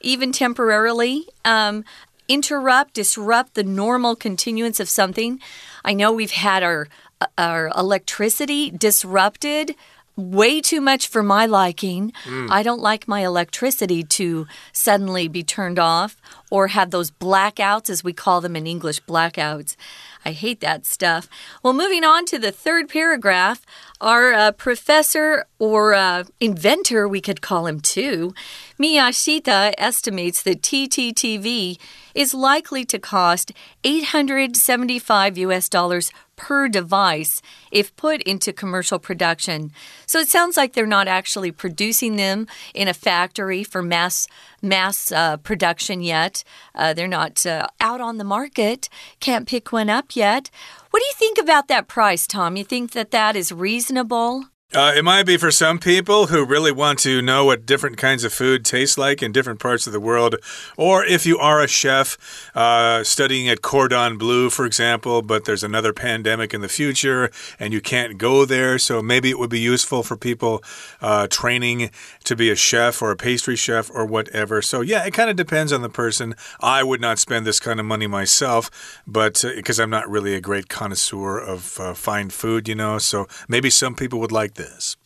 even 0.00 0.30
temporarily. 0.30 1.26
Um, 1.44 1.84
interrupt, 2.28 2.92
disrupt 2.94 3.54
the 3.54 3.64
normal 3.64 4.14
continuance 4.14 4.78
of 4.78 4.88
something. 4.88 5.40
I 5.84 5.94
know 5.94 6.12
we've 6.12 6.30
had 6.30 6.62
our 6.62 6.88
our 7.36 7.72
electricity 7.76 8.70
disrupted 8.70 9.74
way 10.18 10.60
too 10.60 10.80
much 10.80 11.06
for 11.06 11.22
my 11.22 11.46
liking. 11.46 12.12
Mm. 12.24 12.50
I 12.50 12.62
don't 12.64 12.80
like 12.80 13.06
my 13.06 13.24
electricity 13.24 14.02
to 14.02 14.48
suddenly 14.72 15.28
be 15.28 15.44
turned 15.44 15.78
off 15.78 16.16
or 16.50 16.68
have 16.68 16.90
those 16.90 17.10
blackouts, 17.10 17.88
as 17.88 18.02
we 18.02 18.12
call 18.12 18.40
them 18.40 18.56
in 18.56 18.66
English, 18.66 19.00
blackouts. 19.04 19.76
I 20.24 20.32
hate 20.32 20.60
that 20.60 20.86
stuff. 20.86 21.28
Well, 21.62 21.72
moving 21.72 22.04
on 22.04 22.24
to 22.26 22.38
the 22.38 22.52
third 22.52 22.88
paragraph, 22.88 23.64
our 24.00 24.32
uh, 24.32 24.52
professor 24.52 25.46
or 25.58 25.94
uh, 25.94 26.24
inventor, 26.40 27.08
we 27.08 27.20
could 27.20 27.40
call 27.40 27.66
him 27.66 27.80
too, 27.80 28.34
Miyashita 28.80 29.74
estimates 29.76 30.42
that 30.42 30.62
TTTV 30.62 31.78
is 32.14 32.34
likely 32.34 32.84
to 32.84 32.98
cost 32.98 33.52
875 33.84 35.38
US 35.38 35.68
dollars 35.68 36.12
per 36.36 36.68
device 36.68 37.42
if 37.72 37.94
put 37.96 38.22
into 38.22 38.52
commercial 38.52 38.98
production. 38.98 39.72
So 40.06 40.20
it 40.20 40.28
sounds 40.28 40.56
like 40.56 40.72
they're 40.72 40.86
not 40.86 41.08
actually 41.08 41.50
producing 41.50 42.16
them 42.16 42.46
in 42.72 42.86
a 42.88 42.94
factory 42.94 43.64
for 43.64 43.82
mass 43.82 44.28
mass 44.62 45.12
uh, 45.12 45.36
production 45.38 46.00
yet. 46.00 46.42
Uh, 46.74 46.92
they're 46.92 47.06
not 47.06 47.44
uh, 47.44 47.66
out 47.80 48.00
on 48.00 48.18
the 48.18 48.24
market. 48.24 48.88
Can't 49.20 49.46
pick 49.46 49.72
one 49.72 49.90
up 49.90 50.07
yet. 50.16 50.50
What 50.90 51.00
do 51.00 51.06
you 51.06 51.14
think 51.14 51.38
about 51.38 51.68
that 51.68 51.88
price, 51.88 52.26
Tom? 52.26 52.56
You 52.56 52.64
think 52.64 52.92
that 52.92 53.10
that 53.10 53.36
is 53.36 53.52
reasonable? 53.52 54.44
Uh, 54.74 54.92
it 54.94 55.02
might 55.02 55.22
be 55.22 55.38
for 55.38 55.50
some 55.50 55.78
people 55.78 56.26
who 56.26 56.44
really 56.44 56.70
want 56.70 56.98
to 56.98 57.22
know 57.22 57.46
what 57.46 57.64
different 57.64 57.96
kinds 57.96 58.22
of 58.22 58.30
food 58.30 58.66
taste 58.66 58.98
like 58.98 59.22
in 59.22 59.32
different 59.32 59.58
parts 59.58 59.86
of 59.86 59.94
the 59.94 60.00
world. 60.00 60.36
Or 60.76 61.02
if 61.02 61.24
you 61.24 61.38
are 61.38 61.62
a 61.62 61.66
chef 61.66 62.18
uh, 62.54 63.02
studying 63.02 63.48
at 63.48 63.62
Cordon 63.62 64.18
Bleu, 64.18 64.50
for 64.50 64.66
example, 64.66 65.22
but 65.22 65.46
there's 65.46 65.62
another 65.64 65.94
pandemic 65.94 66.52
in 66.52 66.60
the 66.60 66.68
future 66.68 67.30
and 67.58 67.72
you 67.72 67.80
can't 67.80 68.18
go 68.18 68.44
there. 68.44 68.78
So 68.78 69.00
maybe 69.00 69.30
it 69.30 69.38
would 69.38 69.48
be 69.48 69.58
useful 69.58 70.02
for 70.02 70.18
people 70.18 70.62
uh, 71.00 71.28
training 71.28 71.90
to 72.24 72.36
be 72.36 72.50
a 72.50 72.56
chef 72.56 73.00
or 73.00 73.10
a 73.10 73.16
pastry 73.16 73.56
chef 73.56 73.90
or 73.94 74.04
whatever. 74.04 74.60
So 74.60 74.82
yeah, 74.82 75.02
it 75.06 75.14
kind 75.14 75.30
of 75.30 75.36
depends 75.36 75.72
on 75.72 75.80
the 75.80 75.88
person. 75.88 76.34
I 76.60 76.82
would 76.82 77.00
not 77.00 77.18
spend 77.18 77.46
this 77.46 77.58
kind 77.58 77.80
of 77.80 77.86
money 77.86 78.06
myself, 78.06 79.00
but 79.06 79.42
because 79.56 79.80
uh, 79.80 79.84
I'm 79.84 79.90
not 79.90 80.10
really 80.10 80.34
a 80.34 80.42
great 80.42 80.68
connoisseur 80.68 81.38
of 81.38 81.80
uh, 81.80 81.94
fine 81.94 82.28
food, 82.28 82.68
you 82.68 82.74
know. 82.74 82.98
So 82.98 83.28
maybe 83.48 83.70
some 83.70 83.94
people 83.94 84.20
would 84.20 84.30
like 84.30 84.57
this. 84.58 84.98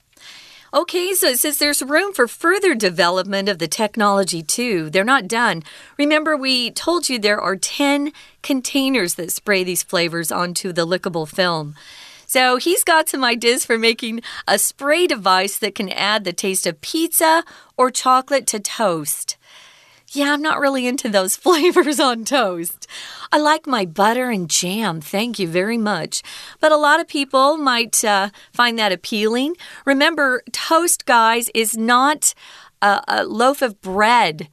Okay, 0.75 1.12
so 1.12 1.28
it 1.28 1.38
says 1.38 1.59
there's 1.59 1.82
room 1.82 2.14
for 2.14 2.26
further 2.26 2.75
development 2.75 3.47
of 3.50 3.59
the 3.59 3.68
technology 3.68 4.42
too. 4.42 4.88
They're 4.88 5.04
not 5.04 5.28
done. 5.28 5.62
Remember, 5.99 6.35
we 6.35 6.71
told 6.71 7.11
you 7.11 7.18
there 7.18 7.40
are 7.40 7.56
10 7.56 8.11
containers 8.42 9.16
that 9.16 9.30
spray 9.30 9.64
these 9.64 9.82
flavors 9.82 10.32
onto 10.32 10.73
the 10.73 10.87
lickable 10.87 11.28
film. 11.28 11.75
So 12.26 12.56
he's 12.56 12.85
got 12.85 13.11
some 13.11 13.23
ideas 13.23 13.66
for 13.66 13.76
making 13.76 14.23
a 14.49 14.59
spray 14.59 15.06
device 15.06 15.59
that 15.59 15.75
can 15.75 15.90
add 15.90 16.25
the 16.25 16.32
taste 16.32 16.66
of 16.66 16.80
pizza 16.80 17.44
or 17.76 17.90
chocolate 17.90 18.47
to 18.47 18.59
toast. 18.59 19.37
Yeah, 20.12 20.35
I'm 20.35 20.42
not 20.42 20.61
really 20.61 20.87
into 20.87 21.09
those 21.09 21.37
flavors 21.45 21.99
on 21.99 22.25
toast. 22.25 22.87
I 23.33 23.38
like 23.38 23.66
my 23.66 23.87
butter 23.87 24.31
and 24.31 24.49
jam, 24.49 25.00
thank 25.00 25.38
you 25.38 25.49
very 25.49 25.78
much. 25.78 26.23
But 26.61 26.71
a 26.71 26.76
lot 26.76 27.00
of 27.00 27.09
people 27.09 27.57
might 27.57 28.04
uh, 28.04 28.28
find 28.52 28.78
that 28.78 28.92
appealing. 28.92 29.57
Remember, 29.87 30.42
toast, 30.52 31.07
guys, 31.07 31.50
is 31.54 31.76
not 31.76 32.35
a, 32.83 33.02
a 33.09 33.25
loaf 33.25 33.62
of 33.62 33.81
bread. 33.81 34.49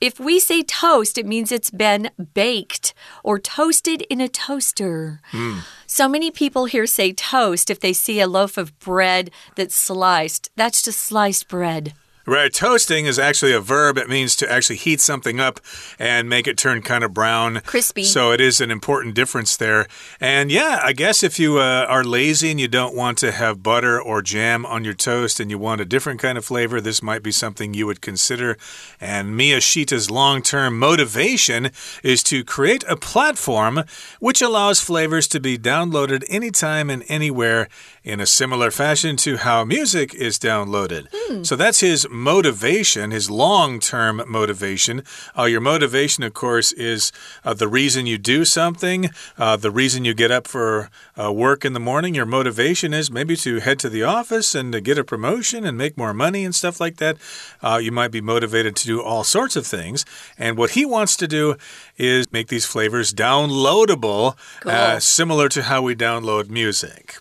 If 0.00 0.20
we 0.20 0.38
say 0.38 0.62
toast, 0.62 1.18
it 1.18 1.26
means 1.26 1.50
it's 1.50 1.70
been 1.70 2.10
baked 2.34 2.94
or 3.24 3.38
toasted 3.38 4.02
in 4.02 4.20
a 4.20 4.28
toaster. 4.28 5.20
Mm. 5.32 5.62
So 5.86 6.06
many 6.06 6.30
people 6.30 6.66
here 6.66 6.86
say 6.86 7.12
toast 7.12 7.68
if 7.70 7.80
they 7.80 7.92
see 7.92 8.20
a 8.20 8.28
loaf 8.28 8.56
of 8.58 8.78
bread 8.78 9.30
that's 9.56 9.74
sliced. 9.74 10.50
That's 10.54 10.82
just 10.82 11.00
sliced 11.00 11.48
bread. 11.48 11.94
Right. 12.28 12.52
Toasting 12.52 13.06
is 13.06 13.18
actually 13.18 13.54
a 13.54 13.60
verb. 13.60 13.96
It 13.96 14.06
means 14.06 14.36
to 14.36 14.52
actually 14.52 14.76
heat 14.76 15.00
something 15.00 15.40
up 15.40 15.60
and 15.98 16.28
make 16.28 16.46
it 16.46 16.58
turn 16.58 16.82
kind 16.82 17.02
of 17.02 17.14
brown. 17.14 17.62
Crispy. 17.64 18.04
So 18.04 18.32
it 18.32 18.40
is 18.40 18.60
an 18.60 18.70
important 18.70 19.14
difference 19.14 19.56
there. 19.56 19.86
And 20.20 20.52
yeah, 20.52 20.78
I 20.84 20.92
guess 20.92 21.22
if 21.22 21.38
you 21.38 21.56
uh, 21.56 21.86
are 21.88 22.04
lazy 22.04 22.50
and 22.50 22.60
you 22.60 22.68
don't 22.68 22.94
want 22.94 23.16
to 23.18 23.32
have 23.32 23.62
butter 23.62 23.98
or 23.98 24.20
jam 24.20 24.66
on 24.66 24.84
your 24.84 24.92
toast 24.92 25.40
and 25.40 25.50
you 25.50 25.58
want 25.58 25.80
a 25.80 25.86
different 25.86 26.20
kind 26.20 26.36
of 26.36 26.44
flavor, 26.44 26.82
this 26.82 27.02
might 27.02 27.22
be 27.22 27.32
something 27.32 27.72
you 27.72 27.86
would 27.86 28.02
consider. 28.02 28.58
And 29.00 29.28
Miyashita's 29.28 30.10
long 30.10 30.42
term 30.42 30.78
motivation 30.78 31.70
is 32.02 32.22
to 32.24 32.44
create 32.44 32.84
a 32.86 32.96
platform 32.96 33.84
which 34.20 34.42
allows 34.42 34.80
flavors 34.80 35.28
to 35.28 35.40
be 35.40 35.56
downloaded 35.56 36.24
anytime 36.28 36.90
and 36.90 37.04
anywhere 37.08 37.68
in 38.04 38.20
a 38.20 38.26
similar 38.26 38.70
fashion 38.70 39.16
to 39.16 39.38
how 39.38 39.64
music 39.64 40.14
is 40.14 40.38
downloaded. 40.38 41.06
Hmm. 41.12 41.42
So 41.42 41.56
that's 41.56 41.80
his 41.80 42.06
motivation, 42.18 43.10
his 43.10 43.30
long 43.30 43.80
term 43.80 44.22
motivation. 44.26 45.02
Uh, 45.36 45.44
your 45.44 45.60
motivation, 45.60 46.24
of 46.24 46.34
course, 46.34 46.72
is 46.72 47.12
uh, 47.44 47.54
the 47.54 47.68
reason 47.68 48.06
you 48.06 48.18
do 48.18 48.44
something, 48.44 49.10
uh, 49.38 49.56
the 49.56 49.70
reason 49.70 50.04
you 50.04 50.14
get 50.14 50.30
up 50.30 50.46
for 50.46 50.90
uh, 51.16 51.32
work 51.32 51.64
in 51.64 51.72
the 51.72 51.80
morning. 51.80 52.14
Your 52.14 52.26
motivation 52.26 52.92
is 52.92 53.10
maybe 53.10 53.36
to 53.36 53.60
head 53.60 53.78
to 53.80 53.88
the 53.88 54.02
office 54.02 54.54
and 54.54 54.72
to 54.72 54.80
get 54.80 54.98
a 54.98 55.04
promotion 55.04 55.64
and 55.64 55.78
make 55.78 55.96
more 55.96 56.12
money 56.12 56.44
and 56.44 56.54
stuff 56.54 56.80
like 56.80 56.96
that. 56.96 57.16
Uh, 57.62 57.80
you 57.82 57.92
might 57.92 58.10
be 58.10 58.20
motivated 58.20 58.76
to 58.76 58.86
do 58.86 59.02
all 59.02 59.24
sorts 59.24 59.56
of 59.56 59.66
things. 59.66 60.04
And 60.36 60.56
what 60.56 60.70
he 60.70 60.84
wants 60.84 61.16
to 61.16 61.28
do 61.28 61.56
is 61.96 62.32
make 62.32 62.48
these 62.48 62.66
flavors 62.66 63.14
downloadable, 63.14 64.36
cool. 64.60 65.00
similar 65.00 65.48
to 65.48 65.62
how 65.62 65.82
we 65.82 65.94
download 65.94 66.50
music. 66.50 67.18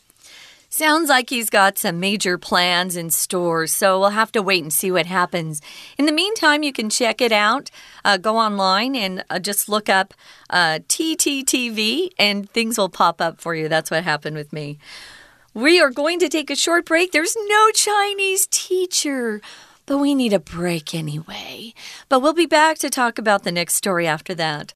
Sounds 0.77 1.09
like 1.09 1.31
he's 1.31 1.49
got 1.49 1.79
some 1.79 1.99
major 1.99 2.37
plans 2.37 2.95
in 2.95 3.09
store, 3.09 3.65
so 3.65 3.99
we'll 3.99 4.11
have 4.11 4.31
to 4.33 4.43
wait 4.43 4.61
and 4.61 4.71
see 4.71 4.91
what 4.91 5.07
happens. 5.07 5.59
In 5.97 6.05
the 6.05 6.11
meantime, 6.11 6.61
you 6.61 6.71
can 6.71 6.87
check 6.91 7.19
it 7.19 7.31
out. 7.31 7.71
Uh, 8.05 8.17
go 8.17 8.37
online 8.37 8.95
and 8.95 9.25
uh, 9.31 9.39
just 9.39 9.67
look 9.67 9.89
up 9.89 10.13
uh, 10.51 10.77
TTTV, 10.87 12.09
and 12.19 12.47
things 12.51 12.77
will 12.77 12.89
pop 12.89 13.19
up 13.21 13.41
for 13.41 13.55
you. 13.55 13.67
That's 13.67 13.89
what 13.89 14.03
happened 14.03 14.35
with 14.35 14.53
me. 14.53 14.77
We 15.55 15.81
are 15.81 15.89
going 15.89 16.19
to 16.19 16.29
take 16.29 16.51
a 16.51 16.55
short 16.55 16.85
break. 16.85 17.11
There's 17.11 17.35
no 17.47 17.71
Chinese 17.71 18.47
teacher, 18.51 19.41
but 19.87 19.97
we 19.97 20.13
need 20.13 20.31
a 20.31 20.39
break 20.39 20.93
anyway. 20.93 21.73
But 22.07 22.19
we'll 22.19 22.33
be 22.33 22.45
back 22.45 22.77
to 22.77 22.91
talk 22.91 23.17
about 23.17 23.41
the 23.41 23.51
next 23.51 23.73
story 23.73 24.05
after 24.05 24.35
that. 24.35 24.75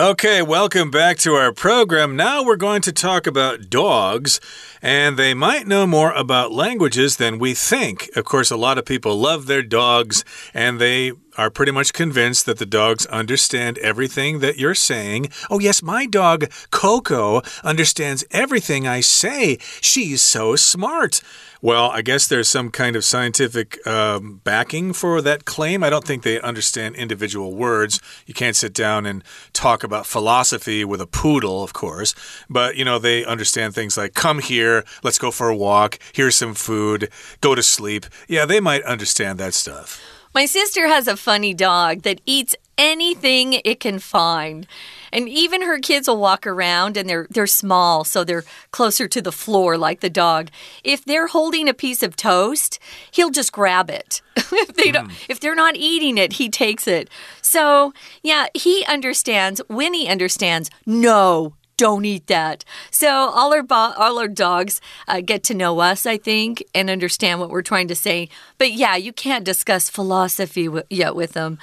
Okay, 0.00 0.40
welcome 0.40 0.90
back 0.90 1.18
to 1.18 1.34
our 1.34 1.52
program. 1.52 2.16
Now 2.16 2.42
we're 2.42 2.56
going 2.56 2.80
to 2.82 2.92
talk 2.92 3.26
about 3.26 3.68
dogs, 3.68 4.40
and 4.80 5.18
they 5.18 5.34
might 5.34 5.66
know 5.66 5.86
more 5.86 6.10
about 6.12 6.52
languages 6.52 7.18
than 7.18 7.38
we 7.38 7.52
think. 7.52 8.08
Of 8.16 8.24
course, 8.24 8.50
a 8.50 8.56
lot 8.56 8.78
of 8.78 8.86
people 8.86 9.18
love 9.18 9.44
their 9.44 9.62
dogs, 9.62 10.24
and 10.54 10.80
they 10.80 11.12
are 11.40 11.48
pretty 11.50 11.72
much 11.72 11.94
convinced 11.94 12.44
that 12.44 12.58
the 12.58 12.66
dogs 12.66 13.06
understand 13.06 13.78
everything 13.78 14.40
that 14.40 14.58
you're 14.58 14.74
saying. 14.74 15.30
Oh, 15.48 15.58
yes, 15.58 15.82
my 15.82 16.04
dog, 16.04 16.52
Coco, 16.70 17.40
understands 17.64 18.26
everything 18.30 18.86
I 18.86 19.00
say. 19.00 19.56
She's 19.80 20.20
so 20.20 20.54
smart. 20.54 21.22
Well, 21.62 21.90
I 21.90 22.02
guess 22.02 22.26
there's 22.26 22.48
some 22.48 22.70
kind 22.70 22.94
of 22.94 23.06
scientific 23.06 23.86
um, 23.86 24.42
backing 24.44 24.92
for 24.92 25.22
that 25.22 25.46
claim. 25.46 25.82
I 25.82 25.88
don't 25.88 26.04
think 26.04 26.24
they 26.24 26.38
understand 26.42 26.94
individual 26.96 27.54
words. 27.54 28.00
You 28.26 28.34
can't 28.34 28.56
sit 28.56 28.74
down 28.74 29.06
and 29.06 29.24
talk 29.54 29.82
about 29.82 30.04
philosophy 30.04 30.84
with 30.84 31.00
a 31.00 31.06
poodle, 31.06 31.62
of 31.62 31.72
course. 31.72 32.14
But, 32.50 32.76
you 32.76 32.84
know, 32.84 32.98
they 32.98 33.24
understand 33.24 33.74
things 33.74 33.96
like 33.96 34.12
come 34.12 34.40
here, 34.40 34.84
let's 35.02 35.18
go 35.18 35.30
for 35.30 35.48
a 35.48 35.56
walk, 35.56 35.98
here's 36.12 36.36
some 36.36 36.52
food, 36.52 37.08
go 37.40 37.54
to 37.54 37.62
sleep. 37.62 38.04
Yeah, 38.28 38.44
they 38.44 38.60
might 38.60 38.82
understand 38.82 39.38
that 39.38 39.54
stuff. 39.54 40.19
My 40.34 40.46
sister 40.46 40.86
has 40.86 41.08
a 41.08 41.16
funny 41.16 41.54
dog 41.54 42.02
that 42.02 42.20
eats 42.24 42.54
anything 42.78 43.60
it 43.64 43.78
can 43.80 43.98
find. 43.98 44.66
And 45.12 45.28
even 45.28 45.62
her 45.62 45.78
kids 45.78 46.08
will 46.08 46.18
walk 46.18 46.46
around 46.46 46.96
and 46.96 47.08
they're 47.08 47.26
they're 47.30 47.46
small, 47.46 48.04
so 48.04 48.22
they're 48.22 48.44
closer 48.70 49.08
to 49.08 49.20
the 49.20 49.32
floor 49.32 49.76
like 49.76 50.00
the 50.00 50.10
dog. 50.10 50.50
If 50.84 51.04
they're 51.04 51.26
holding 51.26 51.68
a 51.68 51.74
piece 51.74 52.02
of 52.02 52.16
toast, 52.16 52.78
he'll 53.10 53.30
just 53.30 53.52
grab 53.52 53.90
it. 53.90 54.22
if 54.36 54.74
they 54.74 54.92
don't 54.92 55.10
mm. 55.10 55.24
if 55.28 55.40
they're 55.40 55.56
not 55.56 55.76
eating 55.76 56.16
it, 56.16 56.34
he 56.34 56.48
takes 56.48 56.86
it. 56.86 57.10
So, 57.42 57.92
yeah, 58.22 58.46
he 58.54 58.84
understands 58.86 59.60
when 59.66 59.94
he 59.94 60.06
understands, 60.08 60.70
no, 60.86 61.54
don't 61.80 62.04
eat 62.04 62.26
that. 62.26 62.62
So 62.90 63.08
all 63.08 63.54
our 63.54 63.64
all 63.70 64.18
our 64.18 64.28
dogs 64.28 64.82
uh, 65.08 65.22
get 65.22 65.42
to 65.44 65.54
know 65.54 65.80
us, 65.80 66.04
I 66.04 66.18
think, 66.18 66.62
and 66.74 66.90
understand 66.90 67.40
what 67.40 67.48
we're 67.48 67.62
trying 67.62 67.88
to 67.88 67.94
say. 67.94 68.28
But 68.58 68.72
yeah, 68.72 68.96
you 68.96 69.14
can't 69.14 69.46
discuss 69.46 69.88
philosophy 69.88 70.68
yet 70.90 71.16
with 71.16 71.32
them 71.32 71.58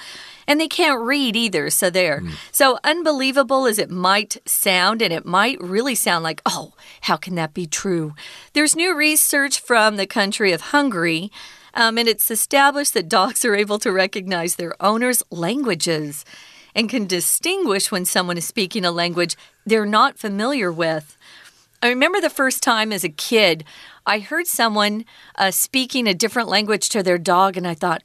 and 0.48 0.58
they 0.58 0.66
can't 0.66 1.00
read 1.00 1.36
either. 1.36 1.70
So 1.70 1.88
there. 1.90 2.22
Mm. 2.22 2.32
So 2.50 2.78
unbelievable 2.82 3.66
as 3.66 3.78
it 3.78 3.90
might 3.90 4.38
sound, 4.44 5.02
and 5.02 5.12
it 5.12 5.24
might 5.24 5.60
really 5.60 5.94
sound 5.94 6.24
like, 6.24 6.42
oh, 6.46 6.72
how 7.02 7.16
can 7.16 7.36
that 7.36 7.54
be 7.54 7.66
true? 7.66 8.14
There's 8.54 8.74
new 8.74 8.96
research 8.96 9.60
from 9.60 9.96
the 9.96 10.06
country 10.06 10.50
of 10.52 10.72
Hungary. 10.72 11.30
Um, 11.74 11.98
and 11.98 12.08
it's 12.08 12.30
established 12.30 12.94
that 12.94 13.08
dogs 13.08 13.44
are 13.44 13.54
able 13.54 13.78
to 13.80 13.92
recognize 13.92 14.56
their 14.56 14.74
owners' 14.82 15.22
languages 15.30 16.24
and 16.78 16.88
can 16.88 17.08
distinguish 17.08 17.90
when 17.90 18.04
someone 18.04 18.38
is 18.38 18.44
speaking 18.44 18.84
a 18.84 18.92
language 18.92 19.36
they're 19.66 19.84
not 19.84 20.16
familiar 20.16 20.70
with. 20.70 21.16
I 21.82 21.88
remember 21.88 22.20
the 22.20 22.30
first 22.30 22.62
time 22.62 22.92
as 22.92 23.02
a 23.02 23.08
kid, 23.08 23.64
I 24.06 24.20
heard 24.20 24.46
someone 24.46 25.04
uh, 25.34 25.50
speaking 25.50 26.06
a 26.06 26.14
different 26.14 26.48
language 26.48 26.88
to 26.90 27.02
their 27.02 27.18
dog, 27.18 27.56
and 27.56 27.66
I 27.66 27.74
thought, 27.74 28.04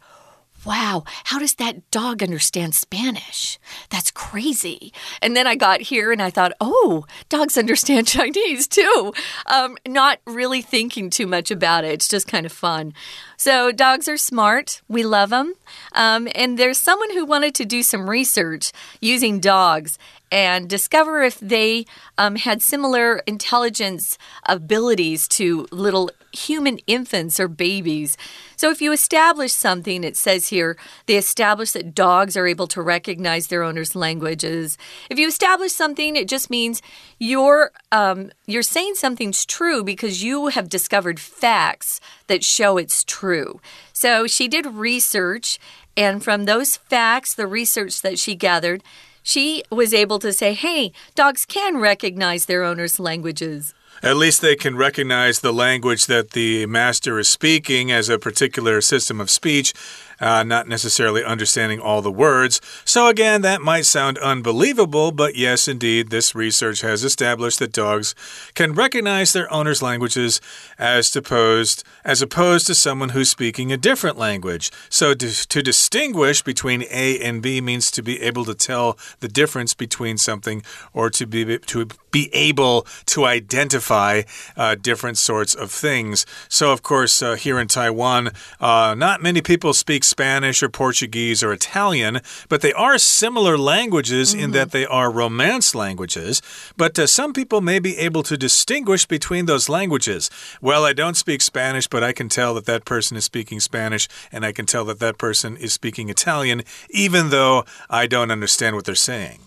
wow, 0.66 1.04
how 1.26 1.40
does 1.40 1.56
that 1.56 1.90
dog 1.92 2.24
understand 2.24 2.76
Spanish? 2.76 3.60
That's 3.90 4.12
crazy. 4.12 4.94
And 5.22 5.36
then 5.36 5.48
I 5.48 5.56
got 5.56 5.82
here 5.82 6.12
and 6.12 6.22
I 6.22 6.30
thought, 6.30 6.54
oh, 6.62 7.06
dogs 7.30 7.58
understand 7.58 8.08
Chinese 8.08 8.68
too. 8.68 9.14
Um, 9.46 9.78
not 9.88 10.20
really 10.26 10.62
thinking 10.62 11.10
too 11.10 11.28
much 11.28 11.52
about 11.52 11.84
it. 11.84 11.94
It's 11.94 12.08
just 12.08 12.28
kind 12.28 12.46
of 12.46 12.52
fun. 12.52 12.94
So, 13.38 13.72
dogs 13.72 14.08
are 14.08 14.18
smart. 14.18 14.82
We 14.88 15.04
love 15.04 15.30
them. 15.30 15.54
Um, 15.94 16.28
and 16.34 16.58
there's 16.58 16.78
someone 16.78 17.12
who 17.12 17.26
wanted 17.26 17.56
to 17.56 17.66
do 17.66 17.84
some 17.84 18.10
research 18.10 18.72
using 19.02 19.40
dogs 19.40 19.98
and 20.32 20.70
discover 20.70 21.22
if 21.22 21.40
they 21.40 21.86
um, 22.18 22.38
had 22.38 22.62
similar 22.62 23.18
intelligence 23.28 24.18
abilities 24.48 25.28
to 25.28 25.68
little 25.72 26.10
human 26.34 26.80
infants 26.88 27.40
or 27.40 27.48
babies. 27.48 28.18
So, 28.56 28.70
if 28.70 28.82
you 28.82 28.92
establish 28.92 29.54
something, 29.54 30.04
it 30.04 30.18
says 30.18 30.48
here, 30.48 30.78
they 31.06 31.16
establish 31.16 31.72
that 31.72 31.96
dogs 31.96 32.36
are 32.36 32.48
able 32.48 32.68
to 32.68 32.82
recognize 32.82 33.48
their 33.48 33.64
owner's 33.64 33.96
languages. 33.96 34.78
If 35.10 35.20
you 35.20 35.28
establish 35.28 35.74
something, 35.74 36.16
it 36.16 36.28
just 36.28 36.50
means 36.50 36.82
you're 37.20 37.72
um, 37.92 38.32
you're 38.46 38.64
saying 38.64 38.96
something's 38.96 39.46
true 39.46 39.84
because 39.84 40.24
you 40.24 40.48
have 40.48 40.70
discovered 40.70 41.20
facts 41.20 42.00
that 42.28 42.44
show 42.44 42.78
it's 42.78 43.04
true. 43.04 43.62
So, 43.94 44.28
she 44.28 44.48
did 44.48 44.66
research, 44.66 45.60
and 45.96 46.24
from 46.24 46.46
those 46.46 46.78
facts, 46.78 47.34
the 47.34 47.48
research 47.48 48.02
that 48.02 48.20
she 48.20 48.36
gathered, 48.36 48.84
she 49.24 49.64
was 49.72 49.94
able 49.94 50.20
to 50.20 50.34
say, 50.34 50.54
hey, 50.54 50.92
dogs 51.16 51.46
can 51.46 51.78
recognize 51.78 52.46
their 52.46 52.64
owner's 52.64 53.00
languages. 53.00 53.74
At 54.02 54.18
least 54.18 54.42
they 54.42 54.56
can 54.56 54.76
recognize 54.76 55.40
the 55.40 55.54
language 55.54 56.08
that 56.08 56.32
the 56.32 56.66
master 56.66 57.20
is 57.20 57.30
speaking 57.30 57.92
as 57.92 58.10
a 58.10 58.20
particular 58.20 58.82
system 58.82 59.22
of 59.22 59.30
speech 59.30 59.74
uh, 60.20 60.44
not 60.44 60.68
necessarily 60.68 61.24
understanding 61.24 61.80
all 61.80 62.02
the 62.02 62.12
words. 62.12 62.62
So, 62.86 63.08
again, 63.08 63.42
that 63.42 63.62
might 63.62 63.86
sound 63.86 64.18
unbelievable, 64.18 65.12
but 65.12 65.36
yes, 65.36 65.68
indeed, 65.68 66.10
this 66.10 66.36
research 66.36 66.82
has 66.82 67.04
established 67.04 67.60
that 67.60 67.72
dogs 67.72 68.16
can 68.54 68.74
recognize 68.74 69.34
their 69.34 69.52
owner's 69.52 69.82
languages 69.82 70.42
as 70.78 71.16
opposed, 71.16 71.84
as 72.04 72.22
opposed 72.22 72.68
to 72.68 72.76
someone 72.76 73.10
who's 73.10 73.30
speaking 73.30 73.72
a 73.72 73.78
different 73.78 74.18
language. 74.18 74.72
So, 74.90 75.14
to, 75.14 75.48
to 75.48 75.62
distinguish 75.62 76.42
between 76.42 76.84
A 76.90 77.20
and 77.20 77.42
B 77.42 77.62
means 77.62 77.92
to 77.92 78.02
be 78.02 78.22
able 78.22 78.46
to 78.46 78.54
tell 78.54 78.98
the 79.20 79.28
difference 79.28 79.74
between 79.74 80.18
something 80.18 80.64
or 80.94 81.10
to 81.12 81.26
be, 81.26 81.58
to 81.58 81.88
be 82.12 82.30
able 82.34 82.86
to 83.08 83.26
identify 83.26 84.22
uh, 84.56 84.76
different 84.76 85.18
sorts 85.18 85.54
of 85.54 85.72
things. 85.72 86.26
So, 86.48 86.72
of 86.72 86.84
course, 86.84 87.22
uh, 87.22 87.36
here 87.36 87.60
in 87.60 87.68
Taiwan, 87.68 88.30
uh, 88.60 88.96
not 88.98 89.22
many 89.22 89.42
people 89.42 89.74
speak 89.74 90.03
Spanish 90.04 90.62
or 90.64 90.70
Portuguese 90.70 91.44
or 91.44 91.54
Italian, 91.54 92.22
but 92.50 92.62
they 92.62 92.74
are 92.74 92.98
similar 92.98 93.58
languages 93.58 94.34
mm 94.34 94.40
-hmm. 94.40 94.44
in 94.44 94.52
that 94.52 94.68
mm-hmm. 94.68 94.78
they 94.78 94.86
are 94.86 95.12
Romance 95.12 95.78
languages. 95.78 96.42
But 96.78 97.00
uh, 97.00 97.08
some 97.08 97.34
people 97.34 97.62
may 97.62 97.80
be 97.80 97.98
able 98.06 98.24
to 98.24 98.38
distinguish 98.38 99.06
between 99.06 99.46
those 99.46 99.72
languages. 99.72 100.30
Well, 100.62 100.90
I 100.90 100.94
don't 100.94 101.18
speak 101.18 101.42
Spanish, 101.42 101.88
but 101.88 102.04
I 102.04 102.14
can 102.14 102.30
tell 102.30 102.54
that 102.54 102.66
that 102.66 102.86
person 102.86 103.18
is 103.18 103.26
speaking 103.26 103.62
Spanish, 103.62 104.08
and 104.32 104.46
I 104.46 104.52
can 104.52 104.66
tell 104.66 104.86
that 104.86 105.00
that 105.00 105.18
person 105.18 105.58
is 105.58 105.74
speaking 105.74 106.10
Italian, 106.10 106.64
even 106.90 107.30
though 107.30 107.64
I 107.90 108.08
don't 108.08 108.32
understand 108.32 108.76
what 108.76 108.86
they're 108.86 108.96
saying. 108.96 109.40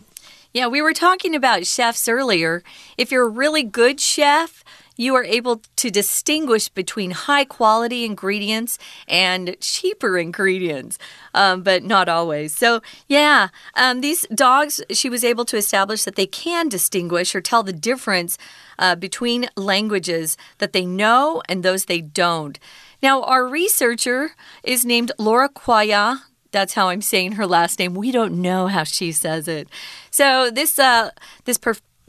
Yeah, 0.57 0.69
we 0.69 0.81
were 0.81 0.95
talking 0.95 1.35
about 1.35 1.67
chefs 1.67 2.09
earlier. 2.09 2.63
If 2.97 3.13
you're 3.13 3.27
a 3.27 3.29
really 3.29 3.63
good 3.63 4.01
chef, 4.01 4.65
you 4.97 5.15
are 5.15 5.25
able 5.25 5.63
to 5.77 5.91
distinguish 5.91 6.69
between 6.69 7.11
high 7.13 7.45
quality 7.45 8.05
ingredients 8.05 8.79
and 9.07 9.57
cheaper 9.61 10.19
ingredients, 10.19 10.99
um, 11.35 11.63
but 11.63 11.85
not 11.85 12.09
always. 12.09 12.57
So, 12.57 12.81
yeah, 13.07 13.49
um, 13.75 14.01
these 14.01 14.27
dogs, 14.35 14.81
she 14.91 15.09
was 15.09 15.25
able 15.25 15.45
to 15.47 15.57
establish 15.57 16.05
that 16.05 16.17
they 16.17 16.27
can 16.27 16.69
distinguish 16.69 17.35
or 17.35 17.41
tell 17.41 17.63
the 17.63 17.73
difference 17.73 18.39
uh, 18.79 18.97
between 18.97 19.49
languages 19.57 20.37
that 20.59 20.73
they 20.73 20.85
know 20.85 21.43
and 21.49 21.63
those 21.63 21.85
they 21.85 22.01
don't. 22.01 22.59
Now, 23.03 23.23
our 23.23 23.47
researcher 23.47 24.31
is 24.65 24.85
named 24.85 25.13
Laura 25.19 25.49
Cuaya. 25.49 26.21
That's 26.53 26.75
how 26.75 26.89
I'm 26.89 27.03
saying 27.03 27.33
her 27.33 27.47
last 27.47 27.79
name. 27.79 27.95
We 27.95 28.11
don't 28.11 28.41
know 28.41 28.67
how 28.69 28.85
she 28.85 29.13
says 29.13 29.47
it. 29.47 29.69
So 30.11 30.51
this 30.51 30.79
uh, 30.79 31.11
this 31.45 31.59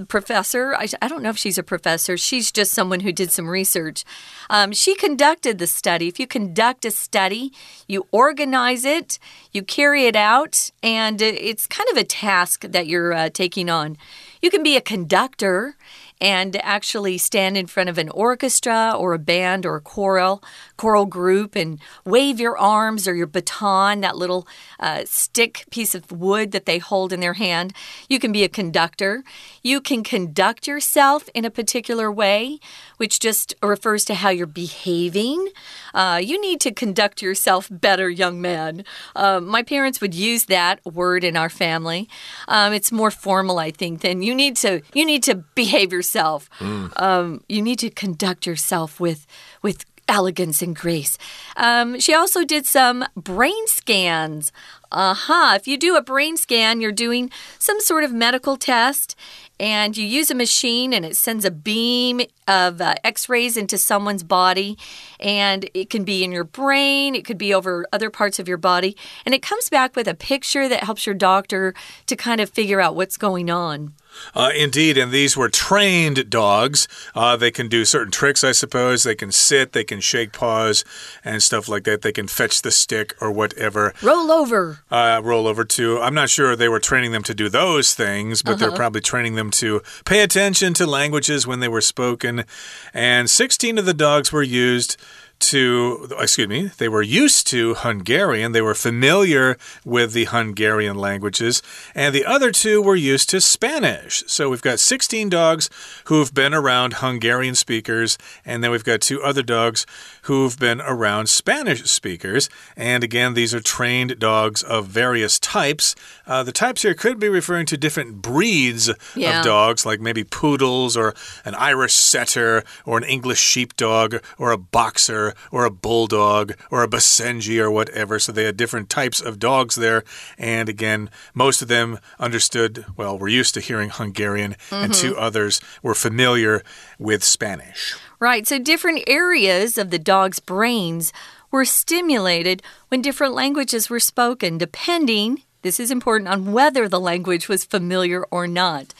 professor. 0.05 0.75
I, 0.75 0.87
I, 1.01 1.07
don't 1.07 1.23
know 1.23 1.29
if 1.29 1.37
she's 1.37 1.57
a 1.57 1.63
professor. 1.63 2.17
She's 2.17 2.51
just 2.51 2.71
someone 2.71 2.99
who 2.99 3.11
did 3.11 3.31
some 3.31 3.49
research. 3.49 4.03
Um, 4.49 4.71
she 4.71 4.95
conducted 4.95 5.57
the 5.57 5.67
study. 5.67 6.07
If 6.07 6.19
you 6.19 6.27
conduct 6.27 6.85
a 6.85 6.91
study, 6.91 7.51
you 7.87 8.05
organize 8.11 8.85
it, 8.85 9.17
you 9.51 9.63
carry 9.63 10.05
it 10.05 10.15
out, 10.15 10.69
and 10.83 11.21
it's 11.21 11.65
kind 11.65 11.89
of 11.89 11.97
a 11.97 12.03
task 12.03 12.61
that 12.61 12.87
you're 12.87 13.13
uh, 13.13 13.29
taking 13.29 13.69
on. 13.69 13.97
You 14.41 14.51
can 14.51 14.61
be 14.61 14.77
a 14.77 14.81
conductor 14.81 15.75
and 16.19 16.55
actually 16.57 17.17
stand 17.17 17.57
in 17.57 17.67
front 17.67 17.89
of 17.89 17.97
an 17.97 18.09
orchestra 18.09 18.93
or 18.97 19.13
a 19.13 19.19
band 19.19 19.65
or 19.65 19.75
a 19.75 19.81
choral 19.81 20.43
choral 20.77 21.05
group 21.05 21.55
and 21.55 21.79
wave 22.05 22.39
your 22.39 22.57
arms 22.57 23.07
or 23.07 23.15
your 23.15 23.27
baton, 23.27 24.01
that 24.01 24.15
little 24.15 24.47
uh, 24.79 25.03
stick 25.05 25.65
piece 25.71 25.93
of 25.95 26.11
wood 26.11 26.51
that 26.51 26.65
they 26.65 26.77
hold 26.77 27.11
in 27.11 27.19
their 27.19 27.33
hand. 27.33 27.73
You 28.07 28.19
can 28.19 28.31
be 28.31 28.43
a 28.43 28.49
conductor. 28.49 29.23
You 29.63 29.81
can 29.81 30.03
conduct 30.03 30.67
yourself 30.67 31.29
in 31.33 31.45
a 31.45 31.49
particular 31.49 32.11
way, 32.11 32.59
which 32.97 33.19
just 33.19 33.55
refers 33.61 34.05
to 34.05 34.15
how 34.15 34.29
you're 34.29 34.45
behaving. 34.47 35.49
Uh, 35.93 36.21
you 36.23 36.39
need 36.39 36.61
to 36.61 36.71
conduct 36.71 37.21
yourself 37.21 37.67
better, 37.71 38.09
young 38.09 38.39
man. 38.41 38.83
Uh, 39.15 39.39
my 39.39 39.63
parents 39.63 39.99
would 40.01 40.13
use 40.13 40.45
that 40.45 40.83
word 40.85 41.23
in 41.23 41.35
our 41.35 41.49
family. 41.49 42.07
Um, 42.47 42.73
it's 42.73 42.91
more 42.91 43.11
formal, 43.11 43.59
I 43.59 43.71
think, 43.71 44.01
than 44.01 44.21
you 44.21 44.33
need 44.35 44.55
to 44.57 44.81
you 44.93 45.05
need 45.05 45.23
to 45.23 45.35
behave 45.35 45.91
yourself. 45.91 46.49
Mm. 46.59 47.01
Um, 47.01 47.43
you 47.49 47.61
need 47.61 47.79
to 47.79 47.89
conduct 47.89 48.45
yourself 48.45 48.99
with 48.99 49.25
with 49.61 49.85
elegance 50.07 50.61
and 50.61 50.75
grace. 50.75 51.17
Um, 51.55 51.99
she 51.99 52.13
also 52.13 52.43
did 52.43 52.65
some 52.65 53.05
brain 53.15 53.67
scans. 53.67 54.51
Uh 54.91 55.13
huh. 55.13 55.53
If 55.55 55.67
you 55.67 55.77
do 55.77 55.95
a 55.95 56.01
brain 56.01 56.37
scan, 56.37 56.79
you're 56.79 56.91
doing 56.91 57.29
some 57.59 57.81
sort 57.81 58.03
of 58.03 58.13
medical 58.13 58.55
test 58.55 59.15
and 59.59 59.97
you 59.97 60.05
use 60.05 60.29
a 60.29 60.35
machine 60.35 60.93
and 60.93 61.03
it 61.03 61.17
sends 61.17 61.43
a 61.43 61.51
beam 61.51 62.21
of 62.47 62.79
uh, 62.79 62.95
x 63.03 63.27
rays 63.27 63.57
into 63.57 63.77
someone's 63.77 64.23
body. 64.23 64.77
And 65.19 65.69
it 65.73 65.89
can 65.89 66.03
be 66.03 66.23
in 66.23 66.31
your 66.31 66.43
brain, 66.43 67.15
it 67.15 67.25
could 67.25 67.37
be 67.37 67.53
over 67.53 67.85
other 67.91 68.09
parts 68.09 68.39
of 68.39 68.47
your 68.47 68.57
body. 68.57 68.95
And 69.25 69.35
it 69.35 69.41
comes 69.41 69.69
back 69.69 69.95
with 69.95 70.07
a 70.07 70.13
picture 70.13 70.69
that 70.69 70.83
helps 70.83 71.05
your 71.05 71.15
doctor 71.15 71.73
to 72.05 72.15
kind 72.15 72.39
of 72.39 72.49
figure 72.49 72.79
out 72.79 72.95
what's 72.95 73.17
going 73.17 73.49
on. 73.49 73.93
Uh, 74.35 74.51
indeed, 74.55 74.97
and 74.97 75.11
these 75.11 75.35
were 75.35 75.49
trained 75.49 76.29
dogs. 76.29 76.87
Uh, 77.15 77.35
they 77.35 77.51
can 77.51 77.67
do 77.67 77.85
certain 77.85 78.11
tricks, 78.11 78.43
I 78.43 78.51
suppose. 78.51 79.03
They 79.03 79.15
can 79.15 79.31
sit, 79.31 79.71
they 79.71 79.83
can 79.83 79.99
shake 79.99 80.33
paws, 80.33 80.83
and 81.23 81.41
stuff 81.41 81.67
like 81.67 81.83
that. 81.85 82.01
They 82.01 82.11
can 82.11 82.27
fetch 82.27 82.61
the 82.61 82.71
stick 82.71 83.15
or 83.21 83.31
whatever. 83.31 83.93
Roll 84.01 84.31
over. 84.31 84.79
Uh, 84.91 85.21
roll 85.23 85.47
over 85.47 85.63
too. 85.63 85.99
I'm 85.99 86.13
not 86.13 86.29
sure 86.29 86.55
they 86.55 86.69
were 86.69 86.79
training 86.79 87.11
them 87.11 87.23
to 87.23 87.33
do 87.33 87.49
those 87.49 87.93
things, 87.93 88.41
but 88.41 88.51
-huh. 88.51 88.59
they're 88.59 88.67
uh-huh. 88.69 88.77
probably 88.77 89.01
training 89.01 89.35
them 89.35 89.51
to 89.51 89.81
pay 90.05 90.21
attention 90.21 90.73
to 90.73 90.85
languages 90.85 91.45
when 91.47 91.59
they 91.59 91.69
were 91.69 91.81
spoken. 91.81 92.45
And 92.93 93.29
16 93.29 93.79
of 93.79 93.85
the 93.85 93.93
dogs 93.93 94.31
were 94.31 94.43
used 94.43 94.97
to, 95.39 96.07
excuse 96.19 96.47
me, 96.47 96.71
they 96.77 96.89
were 96.89 97.01
used 97.01 97.47
to 97.47 97.75
Hungarian. 97.75 98.51
They 98.51 98.61
were 98.61 98.73
familiar 98.73 99.57
with 99.85 100.13
the 100.13 100.25
Hungarian 100.25 100.97
languages. 100.97 101.61
And 101.95 102.13
the 102.13 102.25
other 102.25 102.51
two 102.51 102.81
were 102.81 102.95
used 102.95 103.29
to 103.29 103.41
Spanish. 103.41 104.23
So 104.27 104.49
we've 104.49 104.61
got 104.61 104.79
16 104.79 105.29
dogs 105.29 105.69
who've 106.05 106.33
been 106.33 106.53
around 106.53 106.95
Hungarian 106.95 107.55
speakers. 107.55 108.17
And 108.45 108.63
then 108.63 108.71
we've 108.71 108.83
got 108.83 109.01
two 109.01 109.21
other 109.21 109.43
dogs 109.43 109.85
who've 110.23 110.57
been 110.57 110.81
around 110.81 111.29
Spanish 111.29 111.83
speakers. 111.89 112.49
And 112.75 113.03
again, 113.03 113.33
these 113.33 113.53
are 113.53 113.61
trained 113.61 114.19
dogs 114.19 114.63
of 114.63 114.87
various 114.87 115.39
types. 115.39 115.95
Uh, 116.25 116.43
the 116.43 116.51
types 116.51 116.81
here 116.81 116.93
could 116.93 117.19
be 117.19 117.29
referring 117.29 117.65
to 117.67 117.77
different 117.77 118.21
breeds 118.21 118.89
yeah. 119.15 119.39
of 119.39 119.45
dogs, 119.45 119.85
like 119.85 119.99
maybe 119.99 120.23
poodles 120.23 120.97
or 120.97 121.13
an 121.45 121.55
Irish 121.55 121.93
setter 121.93 122.63
or 122.85 122.97
an 122.97 123.03
English 123.03 123.39
sheepdog 123.39 124.17
or 124.37 124.51
a 124.51 124.57
boxer 124.57 125.26
or 125.51 125.65
a 125.65 125.71
bulldog 125.71 126.53
or 126.71 126.83
a 126.83 126.87
Basenji 126.87 127.59
or 127.59 127.71
whatever. 127.71 128.19
So 128.19 128.31
they 128.31 128.45
had 128.45 128.57
different 128.57 128.89
types 128.89 129.21
of 129.21 129.39
dogs 129.39 129.75
there. 129.75 130.03
And 130.37 130.69
again, 130.69 131.09
most 131.33 131.61
of 131.61 131.67
them 131.67 131.99
understood, 132.19 132.85
well, 132.95 133.17
we're 133.17 133.27
used 133.27 133.53
to 133.55 133.61
hearing 133.61 133.89
Hungarian, 133.89 134.51
mm 134.51 134.57
-hmm. 134.69 134.83
and 134.83 134.93
two 134.93 135.11
mm-hmm. 135.11 135.27
others 135.27 135.61
were 135.81 135.95
familiar 135.95 136.63
with 136.99 137.23
Spanish. 137.23 137.95
Right. 138.19 138.47
So 138.47 138.59
different 138.59 139.03
areas 139.07 139.77
of 139.77 139.89
the 139.89 139.99
dog's 139.99 140.39
brains 140.39 141.13
were 141.51 141.65
stimulated 141.65 142.61
when 142.89 143.01
different 143.01 143.33
languages 143.33 143.89
were 143.89 143.99
spoken, 143.99 144.57
depending, 144.57 145.43
this 145.61 145.79
is 145.79 145.91
important, 145.91 146.29
on 146.29 146.51
whether 146.51 146.87
the 146.87 146.99
language 146.99 147.47
was 147.47 147.63
familiar 147.63 148.23
or 148.31 148.47
not. 148.47 148.93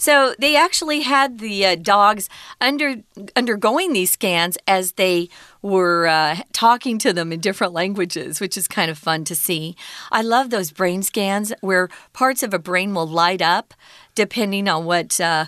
So 0.00 0.34
they 0.38 0.56
actually 0.56 1.00
had 1.00 1.40
the 1.40 1.66
uh, 1.66 1.74
dogs 1.76 2.30
under 2.58 3.02
undergoing 3.36 3.92
these 3.92 4.12
scans 4.12 4.56
as 4.66 4.92
they 4.92 5.28
were 5.60 6.06
uh, 6.06 6.38
talking 6.54 6.98
to 7.00 7.12
them 7.12 7.34
in 7.34 7.40
different 7.40 7.74
languages, 7.74 8.40
which 8.40 8.56
is 8.56 8.66
kind 8.66 8.90
of 8.90 8.96
fun 8.96 9.24
to 9.24 9.34
see. 9.34 9.76
I 10.10 10.22
love 10.22 10.48
those 10.48 10.72
brain 10.72 11.02
scans 11.02 11.52
where 11.60 11.90
parts 12.14 12.42
of 12.42 12.54
a 12.54 12.58
brain 12.58 12.94
will 12.94 13.06
light 13.06 13.42
up 13.42 13.74
depending 14.14 14.68
on 14.68 14.86
what. 14.86 15.20
Uh, 15.20 15.46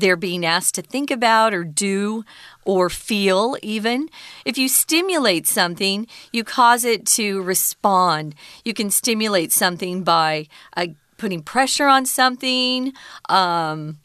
they're 0.00 0.16
being 0.16 0.44
asked 0.44 0.74
to 0.74 0.82
think 0.82 1.12
about 1.12 1.54
or 1.54 1.62
do 1.62 2.24
or 2.64 2.90
feel, 2.90 3.56
even. 3.62 4.08
If 4.44 4.58
you 4.58 4.68
stimulate 4.68 5.46
something, 5.46 6.08
you 6.32 6.42
cause 6.42 6.84
it 6.84 7.06
to 7.14 7.42
respond. 7.42 8.34
You 8.64 8.74
can 8.74 8.90
stimulate 8.90 9.52
something 9.52 10.02
by 10.02 10.48
uh, 10.76 10.86
putting 11.16 11.42
pressure 11.42 11.86
on 11.86 12.06
something. 12.06 12.92
Um, 13.28 13.98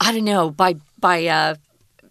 I 0.00 0.12
don't 0.12 0.24
know 0.24 0.50
by 0.50 0.76
by 0.98 1.26
uh, 1.26 1.54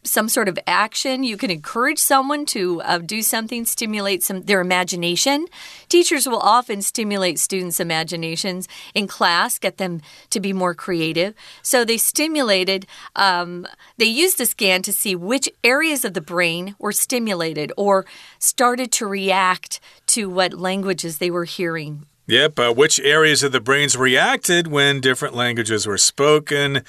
some 0.03 0.29
sort 0.29 0.49
of 0.49 0.57
action. 0.65 1.23
You 1.23 1.37
can 1.37 1.51
encourage 1.51 1.99
someone 1.99 2.45
to 2.47 2.81
uh, 2.81 2.97
do 2.99 3.21
something, 3.21 3.65
stimulate 3.65 4.23
some 4.23 4.43
their 4.43 4.61
imagination. 4.61 5.47
Teachers 5.89 6.27
will 6.27 6.39
often 6.39 6.81
stimulate 6.81 7.39
students' 7.39 7.79
imaginations 7.79 8.67
in 8.93 9.07
class, 9.07 9.59
get 9.59 9.77
them 9.77 10.01
to 10.29 10.39
be 10.39 10.53
more 10.53 10.73
creative. 10.73 11.33
So 11.61 11.85
they 11.85 11.97
stimulated. 11.97 12.87
Um, 13.15 13.67
they 13.97 14.05
used 14.05 14.37
the 14.37 14.45
scan 14.45 14.81
to 14.83 14.93
see 14.93 15.15
which 15.15 15.49
areas 15.63 16.03
of 16.05 16.13
the 16.13 16.21
brain 16.21 16.75
were 16.79 16.93
stimulated 16.93 17.71
or 17.77 18.05
started 18.39 18.91
to 18.93 19.05
react 19.05 19.79
to 20.07 20.29
what 20.29 20.53
languages 20.53 21.17
they 21.17 21.29
were 21.29 21.45
hearing. 21.45 22.05
Yep, 22.31 22.59
uh, 22.59 22.73
which 22.73 22.97
areas 23.01 23.43
of 23.43 23.51
the 23.51 23.59
brains 23.59 23.97
reacted 23.97 24.67
when 24.67 25.01
different 25.01 25.35
languages 25.35 25.85
were 25.85 25.97
spoken. 25.97 26.85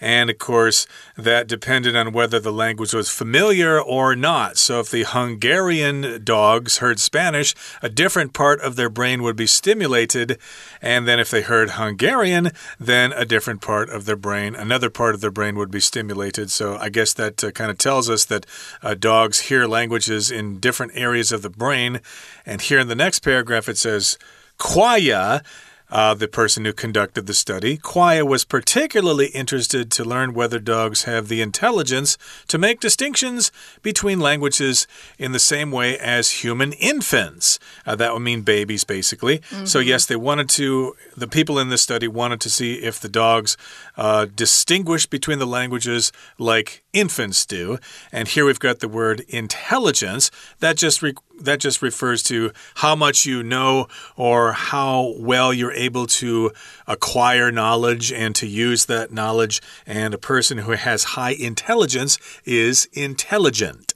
And 0.00 0.30
of 0.30 0.38
course, 0.38 0.86
that 1.18 1.46
depended 1.46 1.94
on 1.94 2.14
whether 2.14 2.40
the 2.40 2.50
language 2.50 2.94
was 2.94 3.10
familiar 3.10 3.78
or 3.78 4.16
not. 4.16 4.56
So, 4.56 4.80
if 4.80 4.90
the 4.90 5.04
Hungarian 5.04 6.24
dogs 6.24 6.78
heard 6.78 6.98
Spanish, 6.98 7.54
a 7.82 7.90
different 7.90 8.32
part 8.32 8.58
of 8.62 8.76
their 8.76 8.88
brain 8.88 9.22
would 9.22 9.36
be 9.36 9.46
stimulated. 9.46 10.38
And 10.80 11.06
then, 11.06 11.20
if 11.20 11.30
they 11.30 11.42
heard 11.42 11.72
Hungarian, 11.72 12.52
then 12.80 13.12
a 13.12 13.26
different 13.26 13.60
part 13.60 13.90
of 13.90 14.06
their 14.06 14.16
brain, 14.16 14.54
another 14.54 14.88
part 14.88 15.14
of 15.14 15.20
their 15.20 15.30
brain 15.30 15.56
would 15.56 15.70
be 15.70 15.80
stimulated. 15.80 16.50
So, 16.50 16.78
I 16.78 16.88
guess 16.88 17.12
that 17.12 17.44
uh, 17.44 17.50
kind 17.50 17.70
of 17.70 17.76
tells 17.76 18.08
us 18.08 18.24
that 18.24 18.46
uh, 18.82 18.94
dogs 18.94 19.40
hear 19.40 19.66
languages 19.66 20.30
in 20.30 20.58
different 20.58 20.92
areas 20.94 21.32
of 21.32 21.42
the 21.42 21.50
brain. 21.50 22.00
And 22.46 22.62
here 22.62 22.78
in 22.78 22.88
the 22.88 22.94
next 22.94 23.18
paragraph, 23.18 23.68
it 23.68 23.76
says, 23.76 24.16
Cuaya 24.58 25.42
uh, 25.90 26.14
the 26.14 26.28
person 26.28 26.64
who 26.64 26.72
conducted 26.72 27.26
the 27.26 27.34
study. 27.34 27.78
Cuaya 27.78 28.26
was 28.26 28.44
particularly 28.44 29.26
interested 29.26 29.90
to 29.92 30.04
learn 30.04 30.34
whether 30.34 30.58
dogs 30.58 31.04
have 31.04 31.28
the 31.28 31.40
intelligence 31.40 32.18
to 32.48 32.58
make 32.58 32.80
distinctions 32.80 33.52
between 33.82 34.20
languages 34.20 34.86
in 35.18 35.32
the 35.32 35.38
same 35.38 35.70
way 35.70 35.98
as 35.98 36.42
human 36.42 36.72
infants. 36.72 37.58
Uh, 37.86 37.94
that 37.96 38.12
would 38.12 38.20
mean 38.20 38.42
babies, 38.42 38.84
basically. 38.84 39.38
Mm 39.38 39.42
-hmm. 39.58 39.66
So, 39.66 39.78
mm-hmm. 39.78 39.88
yes, 39.88 40.06
they 40.06 40.16
wanted 40.16 40.48
to, 40.56 40.96
the 41.16 41.28
people 41.28 41.62
in 41.62 41.70
this 41.70 41.82
study 41.82 42.08
wanted 42.08 42.40
to 42.40 42.50
see 42.50 42.72
if 42.74 42.98
the 43.00 43.08
dogs 43.08 43.56
uh, 43.96 44.26
distinguish 44.34 45.06
between 45.06 45.38
the 45.38 45.46
languages 45.46 46.12
like 46.38 46.82
infants 46.92 47.46
do. 47.46 47.78
And 48.12 48.28
here 48.28 48.44
we've 48.44 48.68
got 48.68 48.78
the 48.78 48.88
word 48.88 49.24
intelligence. 49.28 50.30
That 50.58 50.80
just 50.80 51.02
that 51.40 51.60
just 51.60 51.82
refers 51.82 52.22
to 52.24 52.52
how 52.76 52.96
much 52.96 53.26
you 53.26 53.42
know 53.42 53.88
or 54.16 54.52
how 54.52 55.14
well 55.18 55.52
you're 55.52 55.72
able 55.72 56.06
to 56.06 56.52
acquire 56.86 57.50
knowledge 57.52 58.12
and 58.12 58.34
to 58.36 58.46
use 58.46 58.86
that 58.86 59.12
knowledge. 59.12 59.60
And 59.86 60.14
a 60.14 60.18
person 60.18 60.58
who 60.58 60.72
has 60.72 61.04
high 61.04 61.32
intelligence 61.32 62.18
is 62.44 62.88
intelligent. 62.92 63.94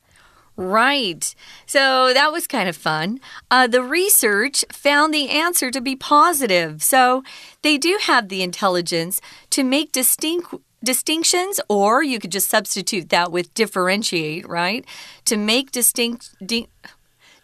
Right. 0.57 1.35
So 1.64 2.12
that 2.12 2.33
was 2.33 2.46
kind 2.46 2.68
of 2.68 2.76
fun. 2.76 3.20
Uh, 3.50 3.66
the 3.66 3.83
research 3.83 4.62
found 4.70 5.14
the 5.14 5.31
answer 5.31 5.70
to 5.70 5.81
be 5.81 5.96
positive. 5.96 6.83
So 6.83 7.22
they 7.62 7.79
do 7.79 7.98
have 8.03 8.29
the 8.29 8.42
intelligence 8.42 9.22
to 9.50 9.64
make 9.64 9.90
distinct 9.92 10.55
distinctions, 10.83 11.61
or 11.68 12.03
you 12.03 12.18
could 12.18 12.33
just 12.33 12.48
substitute 12.48 13.11
that 13.11 13.31
with 13.33 13.53
differentiate, 13.55 14.48
right? 14.48 14.85
To 15.26 15.37
make 15.37 15.70
distinct. 15.70 16.35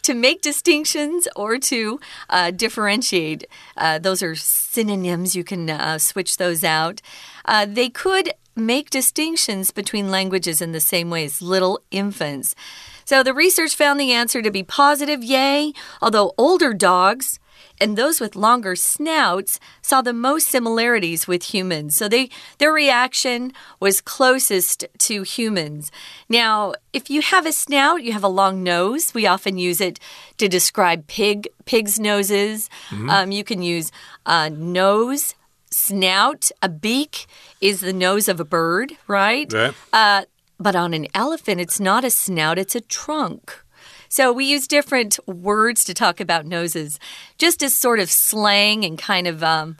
To 0.07 0.13
make 0.13 0.41
distinctions 0.41 1.27
or 1.35 1.57
to 1.57 1.99
uh, 2.29 2.49
differentiate. 2.49 3.45
Uh, 3.75 3.99
those 3.99 4.23
are 4.23 4.35
synonyms. 4.35 5.35
You 5.35 5.43
can 5.43 5.69
uh, 5.69 5.97
switch 5.97 6.37
those 6.37 6.63
out. 6.63 7.01
Uh, 7.43 7.65
they 7.65 7.89
could 7.89 8.31
make 8.55 8.89
distinctions 8.89 9.71
between 9.71 10.09
languages 10.09 10.61
in 10.61 10.71
the 10.71 10.79
same 10.79 11.09
way 11.09 11.25
as 11.25 11.41
little 11.41 11.81
infants. 11.91 12.55
So 13.03 13.21
the 13.21 13.33
research 13.33 13.75
found 13.75 13.99
the 13.99 14.13
answer 14.13 14.41
to 14.41 14.49
be 14.49 14.63
positive, 14.63 15.23
yay, 15.23 15.73
although 16.01 16.33
older 16.37 16.73
dogs 16.73 17.37
and 17.79 17.97
those 17.97 18.19
with 18.19 18.35
longer 18.35 18.75
snouts 18.75 19.59
saw 19.81 20.01
the 20.01 20.13
most 20.13 20.47
similarities 20.47 21.27
with 21.27 21.53
humans. 21.53 21.95
So 21.95 22.07
they 22.07 22.29
their 22.57 22.71
reaction 22.71 23.53
was 23.79 24.01
closest 24.01 24.85
to 24.99 25.23
humans. 25.23 25.91
Now, 26.29 26.73
if 26.93 27.09
you 27.09 27.21
have 27.21 27.45
a 27.45 27.51
snout, 27.51 28.03
you 28.03 28.13
have 28.13 28.23
a 28.23 28.27
long 28.27 28.63
nose. 28.63 29.13
We 29.13 29.27
often 29.27 29.57
use 29.57 29.81
it 29.81 29.99
to 30.37 30.47
describe 30.47 31.07
pig 31.07 31.47
pigs' 31.65 31.99
noses. 31.99 32.69
Mm 32.89 32.97
-hmm. 32.97 33.23
um, 33.23 33.31
you 33.31 33.43
can 33.43 33.61
use 33.61 33.91
a 34.25 34.49
nose. 34.49 35.35
Snout, 35.69 36.51
a 36.61 36.69
beak 36.69 37.25
is 37.59 37.79
the 37.79 37.93
nose 37.93 38.31
of 38.31 38.39
a 38.39 38.45
bird, 38.45 38.97
right? 39.07 39.53
Yeah. 39.53 39.73
Uh, 39.91 40.21
but 40.57 40.75
on 40.75 40.93
an 40.93 41.07
elephant, 41.13 41.61
it's 41.61 41.79
not 41.79 42.03
a 42.03 42.09
snout, 42.09 42.57
it's 42.57 42.75
a 42.75 42.81
trunk. 42.81 43.63
So 44.09 44.31
we 44.31 44.45
use 44.45 44.67
different 44.67 45.19
words 45.27 45.83
to 45.85 45.93
talk 45.93 46.19
about 46.19 46.45
noses, 46.45 46.99
just 47.37 47.63
as 47.63 47.75
sort 47.75 47.99
of 47.99 48.09
slang 48.09 48.85
and 48.85 48.97
kind 48.97 49.27
of. 49.27 49.43
Um, 49.43 49.77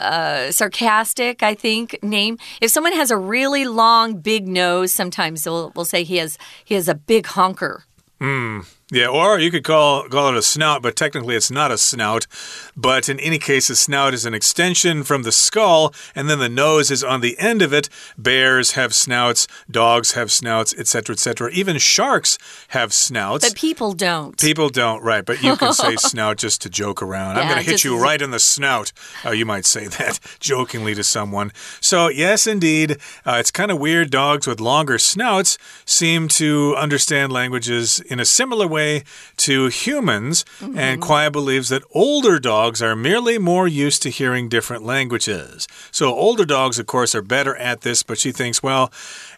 uh, 0.00 0.52
sarcastic, 0.52 1.42
I 1.42 1.54
think, 1.54 1.98
name. 2.04 2.38
If 2.60 2.70
someone 2.70 2.92
has 2.92 3.10
a 3.10 3.16
really 3.16 3.64
long, 3.64 4.20
big 4.20 4.46
nose, 4.46 4.92
sometimes 4.92 5.44
we'll, 5.44 5.72
we'll 5.74 5.84
say 5.84 6.04
he 6.04 6.18
has 6.18 6.38
he 6.64 6.76
has 6.76 6.86
a 6.88 6.94
big 6.94 7.26
honker. 7.26 7.82
Hmm. 8.20 8.60
Yeah, 8.90 9.08
or 9.08 9.38
you 9.38 9.50
could 9.50 9.64
call 9.64 10.08
call 10.08 10.30
it 10.30 10.36
a 10.36 10.42
snout, 10.42 10.80
but 10.80 10.96
technically 10.96 11.36
it's 11.36 11.50
not 11.50 11.70
a 11.70 11.76
snout. 11.76 12.26
But 12.74 13.10
in 13.10 13.20
any 13.20 13.38
case, 13.38 13.68
a 13.68 13.76
snout 13.76 14.14
is 14.14 14.24
an 14.24 14.32
extension 14.32 15.02
from 15.04 15.24
the 15.24 15.32
skull, 15.32 15.92
and 16.14 16.30
then 16.30 16.38
the 16.38 16.48
nose 16.48 16.90
is 16.90 17.04
on 17.04 17.20
the 17.20 17.38
end 17.38 17.60
of 17.60 17.74
it. 17.74 17.90
Bears 18.16 18.72
have 18.72 18.94
snouts, 18.94 19.46
dogs 19.70 20.12
have 20.12 20.32
snouts, 20.32 20.74
etc., 20.78 21.12
etc. 21.12 21.50
Even 21.52 21.76
sharks 21.76 22.38
have 22.68 22.94
snouts. 22.94 23.46
But 23.46 23.58
people 23.58 23.92
don't. 23.92 24.40
People 24.40 24.70
don't, 24.70 25.02
right? 25.02 25.24
But 25.24 25.42
you 25.42 25.54
can 25.56 25.74
say 25.74 25.96
snout 25.98 26.38
just 26.38 26.62
to 26.62 26.70
joke 26.70 27.02
around. 27.02 27.36
Yeah, 27.36 27.42
I'm 27.42 27.48
going 27.48 27.62
to 27.62 27.70
hit 27.70 27.84
you 27.84 28.00
right 28.00 28.22
in 28.22 28.30
the 28.30 28.38
snout. 28.38 28.92
Oh, 29.22 29.32
you 29.32 29.44
might 29.44 29.66
say 29.66 29.86
that 29.86 30.18
jokingly 30.40 30.94
to 30.94 31.04
someone. 31.04 31.52
So 31.82 32.08
yes, 32.08 32.46
indeed, 32.46 32.92
uh, 33.26 33.36
it's 33.38 33.50
kind 33.50 33.70
of 33.70 33.78
weird. 33.78 34.08
Dogs 34.08 34.46
with 34.46 34.60
longer 34.60 34.98
snouts 34.98 35.58
seem 35.84 36.26
to 36.28 36.74
understand 36.78 37.32
languages 37.32 38.00
in 38.00 38.18
a 38.18 38.24
similar 38.24 38.66
way 38.66 38.77
way 38.78 39.02
to 39.36 39.54
humans, 39.84 40.44
mm 40.60 40.68
-hmm. 40.68 40.78
and 40.84 41.02
Cuaya 41.02 41.30
believes 41.30 41.68
that 41.68 41.88
older 42.04 42.38
dogs 42.40 42.82
are 42.82 42.96
merely 43.10 43.38
more 43.38 43.68
used 43.86 44.00
to 44.02 44.10
hearing 44.20 44.50
different 44.50 44.84
languages. 44.94 45.66
So, 45.90 46.04
older 46.26 46.46
dogs, 46.46 46.78
of 46.78 46.86
course, 46.86 47.18
are 47.18 47.34
better 47.36 47.54
at 47.70 47.80
this, 47.80 48.02
but 48.08 48.18
she 48.18 48.32
thinks, 48.32 48.62
well, 48.62 48.84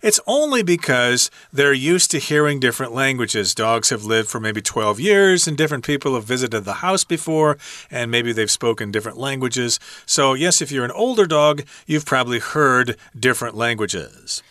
it's 0.03 0.21
only 0.27 0.63
because 0.63 1.31
they're 1.57 1.95
used 1.95 2.11
to 2.11 2.27
hearing 2.31 2.61
different 2.61 2.93
languages. 2.95 3.55
Dogs 3.55 3.91
have 3.91 4.05
lived 4.15 4.29
for 4.29 4.41
maybe 4.41 4.63
12 4.63 5.01
years, 5.11 5.49
and 5.49 5.57
different 5.57 5.87
people 5.87 6.13
have 6.13 6.35
visited 6.35 6.63
the 6.65 6.81
house 6.87 7.05
before, 7.05 7.57
and 7.91 8.11
maybe 8.11 8.33
they've 8.33 8.59
spoken 8.61 8.91
different 8.91 9.19
languages. 9.19 9.81
So, 10.07 10.23
yes, 10.45 10.61
if 10.61 10.71
you're 10.73 10.91
an 10.91 11.01
older 11.05 11.27
dog, 11.27 11.55
you've 11.87 12.11
probably 12.15 12.41
heard 12.55 12.97
different 13.15 13.57
languages. 13.57 14.43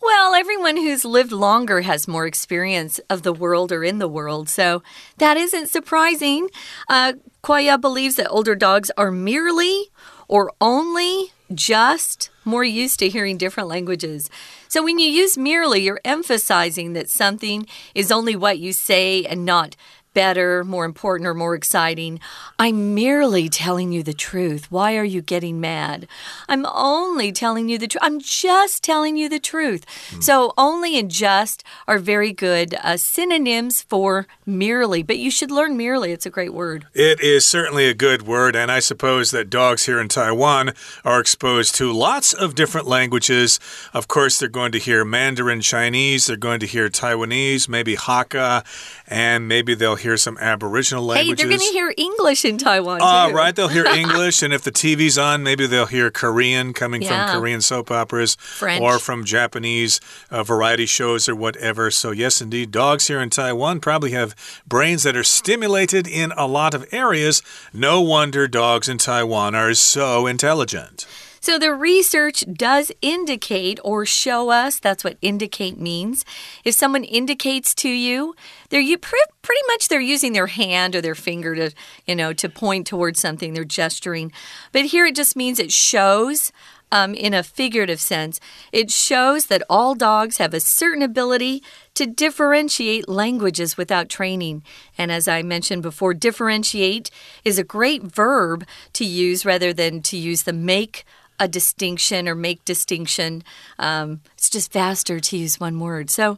Well, 0.00 0.34
everyone 0.34 0.76
who's 0.76 1.04
lived 1.04 1.32
longer 1.32 1.80
has 1.80 2.06
more 2.06 2.26
experience 2.26 3.00
of 3.10 3.24
the 3.24 3.32
world 3.32 3.72
or 3.72 3.82
in 3.82 3.98
the 3.98 4.06
world, 4.08 4.48
so 4.48 4.82
that 5.18 5.36
isn't 5.36 5.68
surprising. 5.68 6.48
Uh, 6.88 7.14
Cuaya 7.42 7.80
believes 7.80 8.14
that 8.14 8.28
older 8.28 8.54
dogs 8.54 8.92
are 8.96 9.10
merely 9.10 9.90
or 10.28 10.52
only 10.60 11.32
just 11.52 12.30
more 12.44 12.64
used 12.64 12.98
to 13.00 13.08
hearing 13.08 13.38
different 13.38 13.68
languages. 13.68 14.30
So 14.68 14.84
when 14.84 14.98
you 14.98 15.08
use 15.10 15.36
merely, 15.36 15.80
you're 15.80 16.00
emphasizing 16.04 16.92
that 16.92 17.10
something 17.10 17.66
is 17.94 18.12
only 18.12 18.36
what 18.36 18.58
you 18.58 18.72
say 18.72 19.24
and 19.24 19.44
not 19.44 19.74
better, 20.18 20.64
more 20.64 20.84
important, 20.84 21.28
or 21.28 21.32
more 21.32 21.54
exciting. 21.54 22.18
I'm 22.58 22.92
merely 22.92 23.48
telling 23.48 23.92
you 23.92 24.02
the 24.02 24.12
truth. 24.12 24.66
Why 24.68 24.96
are 24.96 25.04
you 25.04 25.22
getting 25.22 25.60
mad? 25.60 26.08
I'm 26.48 26.66
only 26.66 27.30
telling 27.30 27.68
you 27.68 27.78
the 27.78 27.86
truth. 27.86 28.02
I'm 28.02 28.18
just 28.18 28.82
telling 28.82 29.16
you 29.16 29.28
the 29.28 29.38
truth. 29.38 29.86
Mm. 30.10 30.24
So, 30.24 30.54
only 30.58 30.98
and 30.98 31.08
just 31.08 31.62
are 31.86 32.00
very 32.00 32.32
good 32.32 32.74
uh, 32.82 32.96
synonyms 32.96 33.82
for 33.82 34.26
merely, 34.44 35.04
but 35.04 35.18
you 35.18 35.30
should 35.30 35.52
learn 35.52 35.76
merely. 35.76 36.10
It's 36.10 36.26
a 36.26 36.30
great 36.30 36.52
word. 36.52 36.88
It 36.94 37.20
is 37.20 37.46
certainly 37.46 37.86
a 37.86 37.94
good 37.94 38.22
word, 38.22 38.56
and 38.56 38.72
I 38.72 38.80
suppose 38.80 39.30
that 39.30 39.48
dogs 39.48 39.86
here 39.86 40.00
in 40.00 40.08
Taiwan 40.08 40.72
are 41.04 41.20
exposed 41.20 41.76
to 41.76 41.92
lots 41.92 42.32
of 42.32 42.56
different 42.56 42.88
languages. 42.88 43.60
Of 43.94 44.08
course, 44.08 44.36
they're 44.40 44.48
going 44.48 44.72
to 44.72 44.78
hear 44.80 45.04
Mandarin 45.04 45.60
Chinese, 45.60 46.26
they're 46.26 46.36
going 46.36 46.58
to 46.58 46.66
hear 46.66 46.88
Taiwanese, 46.88 47.68
maybe 47.68 47.94
Hakka, 47.94 48.64
and 49.06 49.46
maybe 49.46 49.74
they'll 49.74 49.94
hear 49.94 50.07
hear 50.08 50.16
some 50.16 50.38
Aboriginal 50.38 51.04
languages. 51.04 51.42
Hey, 51.42 51.48
they're 51.48 51.58
going 51.58 51.68
to 51.68 51.72
hear 51.72 51.94
English 51.96 52.44
in 52.44 52.56
Taiwan. 52.56 53.00
Ah, 53.02 53.26
uh, 53.26 53.32
right. 53.32 53.54
They'll 53.54 53.68
hear 53.68 53.84
English, 54.04 54.42
and 54.42 54.52
if 54.52 54.62
the 54.62 54.72
TV's 54.72 55.18
on, 55.18 55.42
maybe 55.42 55.66
they'll 55.66 55.86
hear 55.86 56.10
Korean 56.10 56.72
coming 56.72 57.02
yeah. 57.02 57.30
from 57.30 57.40
Korean 57.40 57.60
soap 57.60 57.90
operas 57.90 58.36
French. 58.36 58.82
or 58.82 58.98
from 58.98 59.24
Japanese 59.24 60.00
uh, 60.30 60.42
variety 60.42 60.86
shows 60.86 61.28
or 61.28 61.34
whatever. 61.34 61.90
So, 61.90 62.10
yes, 62.10 62.40
indeed, 62.40 62.70
dogs 62.70 63.08
here 63.08 63.20
in 63.20 63.28
Taiwan 63.30 63.80
probably 63.80 64.12
have 64.12 64.34
brains 64.66 65.02
that 65.02 65.16
are 65.16 65.24
stimulated 65.24 66.08
in 66.08 66.32
a 66.36 66.46
lot 66.46 66.72
of 66.72 66.86
areas. 66.92 67.42
No 67.72 68.00
wonder 68.00 68.48
dogs 68.48 68.88
in 68.88 68.96
Taiwan 68.98 69.54
are 69.54 69.74
so 69.74 70.26
intelligent. 70.26 71.06
So 71.40 71.58
the 71.58 71.72
research 71.72 72.44
does 72.52 72.90
indicate 73.00 73.78
or 73.84 74.04
show 74.04 74.50
us, 74.50 74.78
that's 74.78 75.04
what 75.04 75.16
indicate 75.22 75.78
means. 75.78 76.24
If 76.64 76.74
someone 76.74 77.04
indicates 77.04 77.74
to 77.76 77.88
you, 77.88 78.34
they're 78.70 78.98
pretty 78.98 79.62
much 79.68 79.88
they're 79.88 80.00
using 80.00 80.32
their 80.32 80.46
hand 80.46 80.94
or 80.94 81.00
their 81.00 81.14
finger 81.14 81.54
to, 81.54 81.70
you 82.06 82.14
know, 82.14 82.32
to 82.34 82.48
point 82.48 82.86
towards 82.86 83.20
something, 83.20 83.52
they're 83.54 83.64
gesturing. 83.64 84.32
But 84.72 84.86
here 84.86 85.06
it 85.06 85.16
just 85.16 85.36
means 85.36 85.58
it 85.58 85.72
shows 85.72 86.52
um, 86.90 87.14
in 87.14 87.34
a 87.34 87.42
figurative 87.42 88.00
sense. 88.00 88.40
It 88.72 88.90
shows 88.90 89.46
that 89.46 89.62
all 89.68 89.94
dogs 89.94 90.38
have 90.38 90.54
a 90.54 90.60
certain 90.60 91.02
ability 91.02 91.62
to 91.94 92.06
differentiate 92.06 93.08
languages 93.08 93.76
without 93.76 94.08
training. 94.08 94.62
And 94.96 95.12
as 95.12 95.28
I 95.28 95.42
mentioned 95.42 95.82
before, 95.82 96.14
differentiate 96.14 97.10
is 97.44 97.58
a 97.58 97.64
great 97.64 98.02
verb 98.02 98.66
to 98.94 99.04
use 99.04 99.44
rather 99.44 99.72
than 99.72 100.02
to 100.02 100.16
use 100.16 100.44
the 100.44 100.52
make 100.52 101.04
a 101.40 101.46
distinction 101.46 102.28
or 102.28 102.34
make 102.34 102.64
distinction. 102.64 103.44
Um, 103.78 104.20
it's 104.34 104.50
just 104.50 104.72
faster 104.72 105.20
to 105.20 105.36
use 105.36 105.60
one 105.60 105.78
word. 105.78 106.10
So 106.10 106.36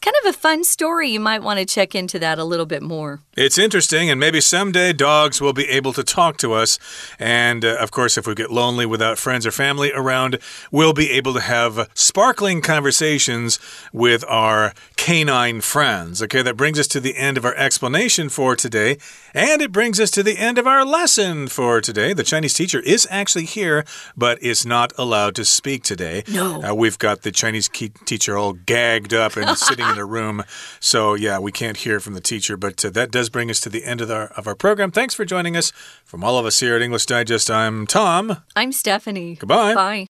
it's 0.00 0.06
kind 0.06 0.16
of 0.24 0.34
a 0.34 0.38
fun 0.38 0.64
story. 0.64 1.10
You 1.10 1.20
might 1.20 1.42
want 1.42 1.58
to 1.58 1.66
check 1.66 1.94
into 1.94 2.18
that 2.20 2.38
a 2.38 2.44
little 2.44 2.64
bit 2.64 2.82
more. 2.82 3.20
It's 3.36 3.58
interesting, 3.58 4.08
and 4.08 4.18
maybe 4.18 4.40
someday 4.40 4.92
dogs 4.92 5.40
will 5.40 5.52
be 5.52 5.68
able 5.68 5.92
to 5.92 6.02
talk 6.02 6.38
to 6.38 6.54
us. 6.54 6.78
And 7.18 7.64
uh, 7.64 7.76
of 7.76 7.90
course, 7.90 8.16
if 8.16 8.26
we 8.26 8.34
get 8.34 8.50
lonely 8.50 8.86
without 8.86 9.18
friends 9.18 9.46
or 9.46 9.50
family 9.50 9.92
around, 9.92 10.38
we'll 10.70 10.94
be 10.94 11.10
able 11.10 11.34
to 11.34 11.40
have 11.40 11.90
sparkling 11.94 12.62
conversations 12.62 13.58
with 13.92 14.24
our 14.26 14.72
canine 14.96 15.60
friends. 15.60 16.22
Okay, 16.22 16.42
that 16.42 16.56
brings 16.56 16.78
us 16.78 16.88
to 16.88 17.00
the 17.00 17.16
end 17.16 17.36
of 17.36 17.44
our 17.44 17.54
explanation 17.54 18.28
for 18.28 18.56
today. 18.56 18.96
And 19.34 19.60
it 19.62 19.70
brings 19.70 20.00
us 20.00 20.10
to 20.12 20.22
the 20.22 20.38
end 20.38 20.58
of 20.58 20.66
our 20.66 20.84
lesson 20.84 21.48
for 21.48 21.80
today. 21.80 22.12
The 22.12 22.24
Chinese 22.24 22.54
teacher 22.54 22.80
is 22.80 23.06
actually 23.10 23.44
here, 23.44 23.84
but 24.16 24.42
is 24.42 24.64
not 24.64 24.92
allowed 24.98 25.34
to 25.36 25.44
speak 25.44 25.82
today. 25.82 26.24
No. 26.28 26.62
Uh, 26.62 26.74
we've 26.74 26.98
got 26.98 27.22
the 27.22 27.30
Chinese 27.30 27.68
teacher 27.68 28.36
all 28.36 28.54
gagged 28.54 29.14
up 29.14 29.36
and 29.36 29.56
sitting 29.58 29.89
in 29.90 29.98
a 29.98 30.04
room. 30.04 30.44
So, 30.78 31.14
yeah, 31.14 31.38
we 31.38 31.52
can't 31.52 31.78
hear 31.78 32.00
from 32.00 32.14
the 32.14 32.20
teacher, 32.20 32.56
but 32.56 32.84
uh, 32.84 32.90
that 32.90 33.10
does 33.10 33.28
bring 33.28 33.50
us 33.50 33.60
to 33.60 33.68
the 33.68 33.84
end 33.84 34.00
of 34.00 34.10
our, 34.10 34.28
of 34.28 34.46
our 34.46 34.54
program. 34.54 34.90
Thanks 34.90 35.14
for 35.14 35.24
joining 35.24 35.56
us. 35.56 35.72
From 36.04 36.24
all 36.24 36.38
of 36.38 36.46
us 36.46 36.60
here 36.60 36.76
at 36.76 36.82
English 36.82 37.06
Digest, 37.06 37.50
I'm 37.50 37.86
Tom. 37.86 38.42
I'm 38.56 38.72
Stephanie. 38.72 39.36
Goodbye. 39.36 39.74
Bye. 39.74 40.06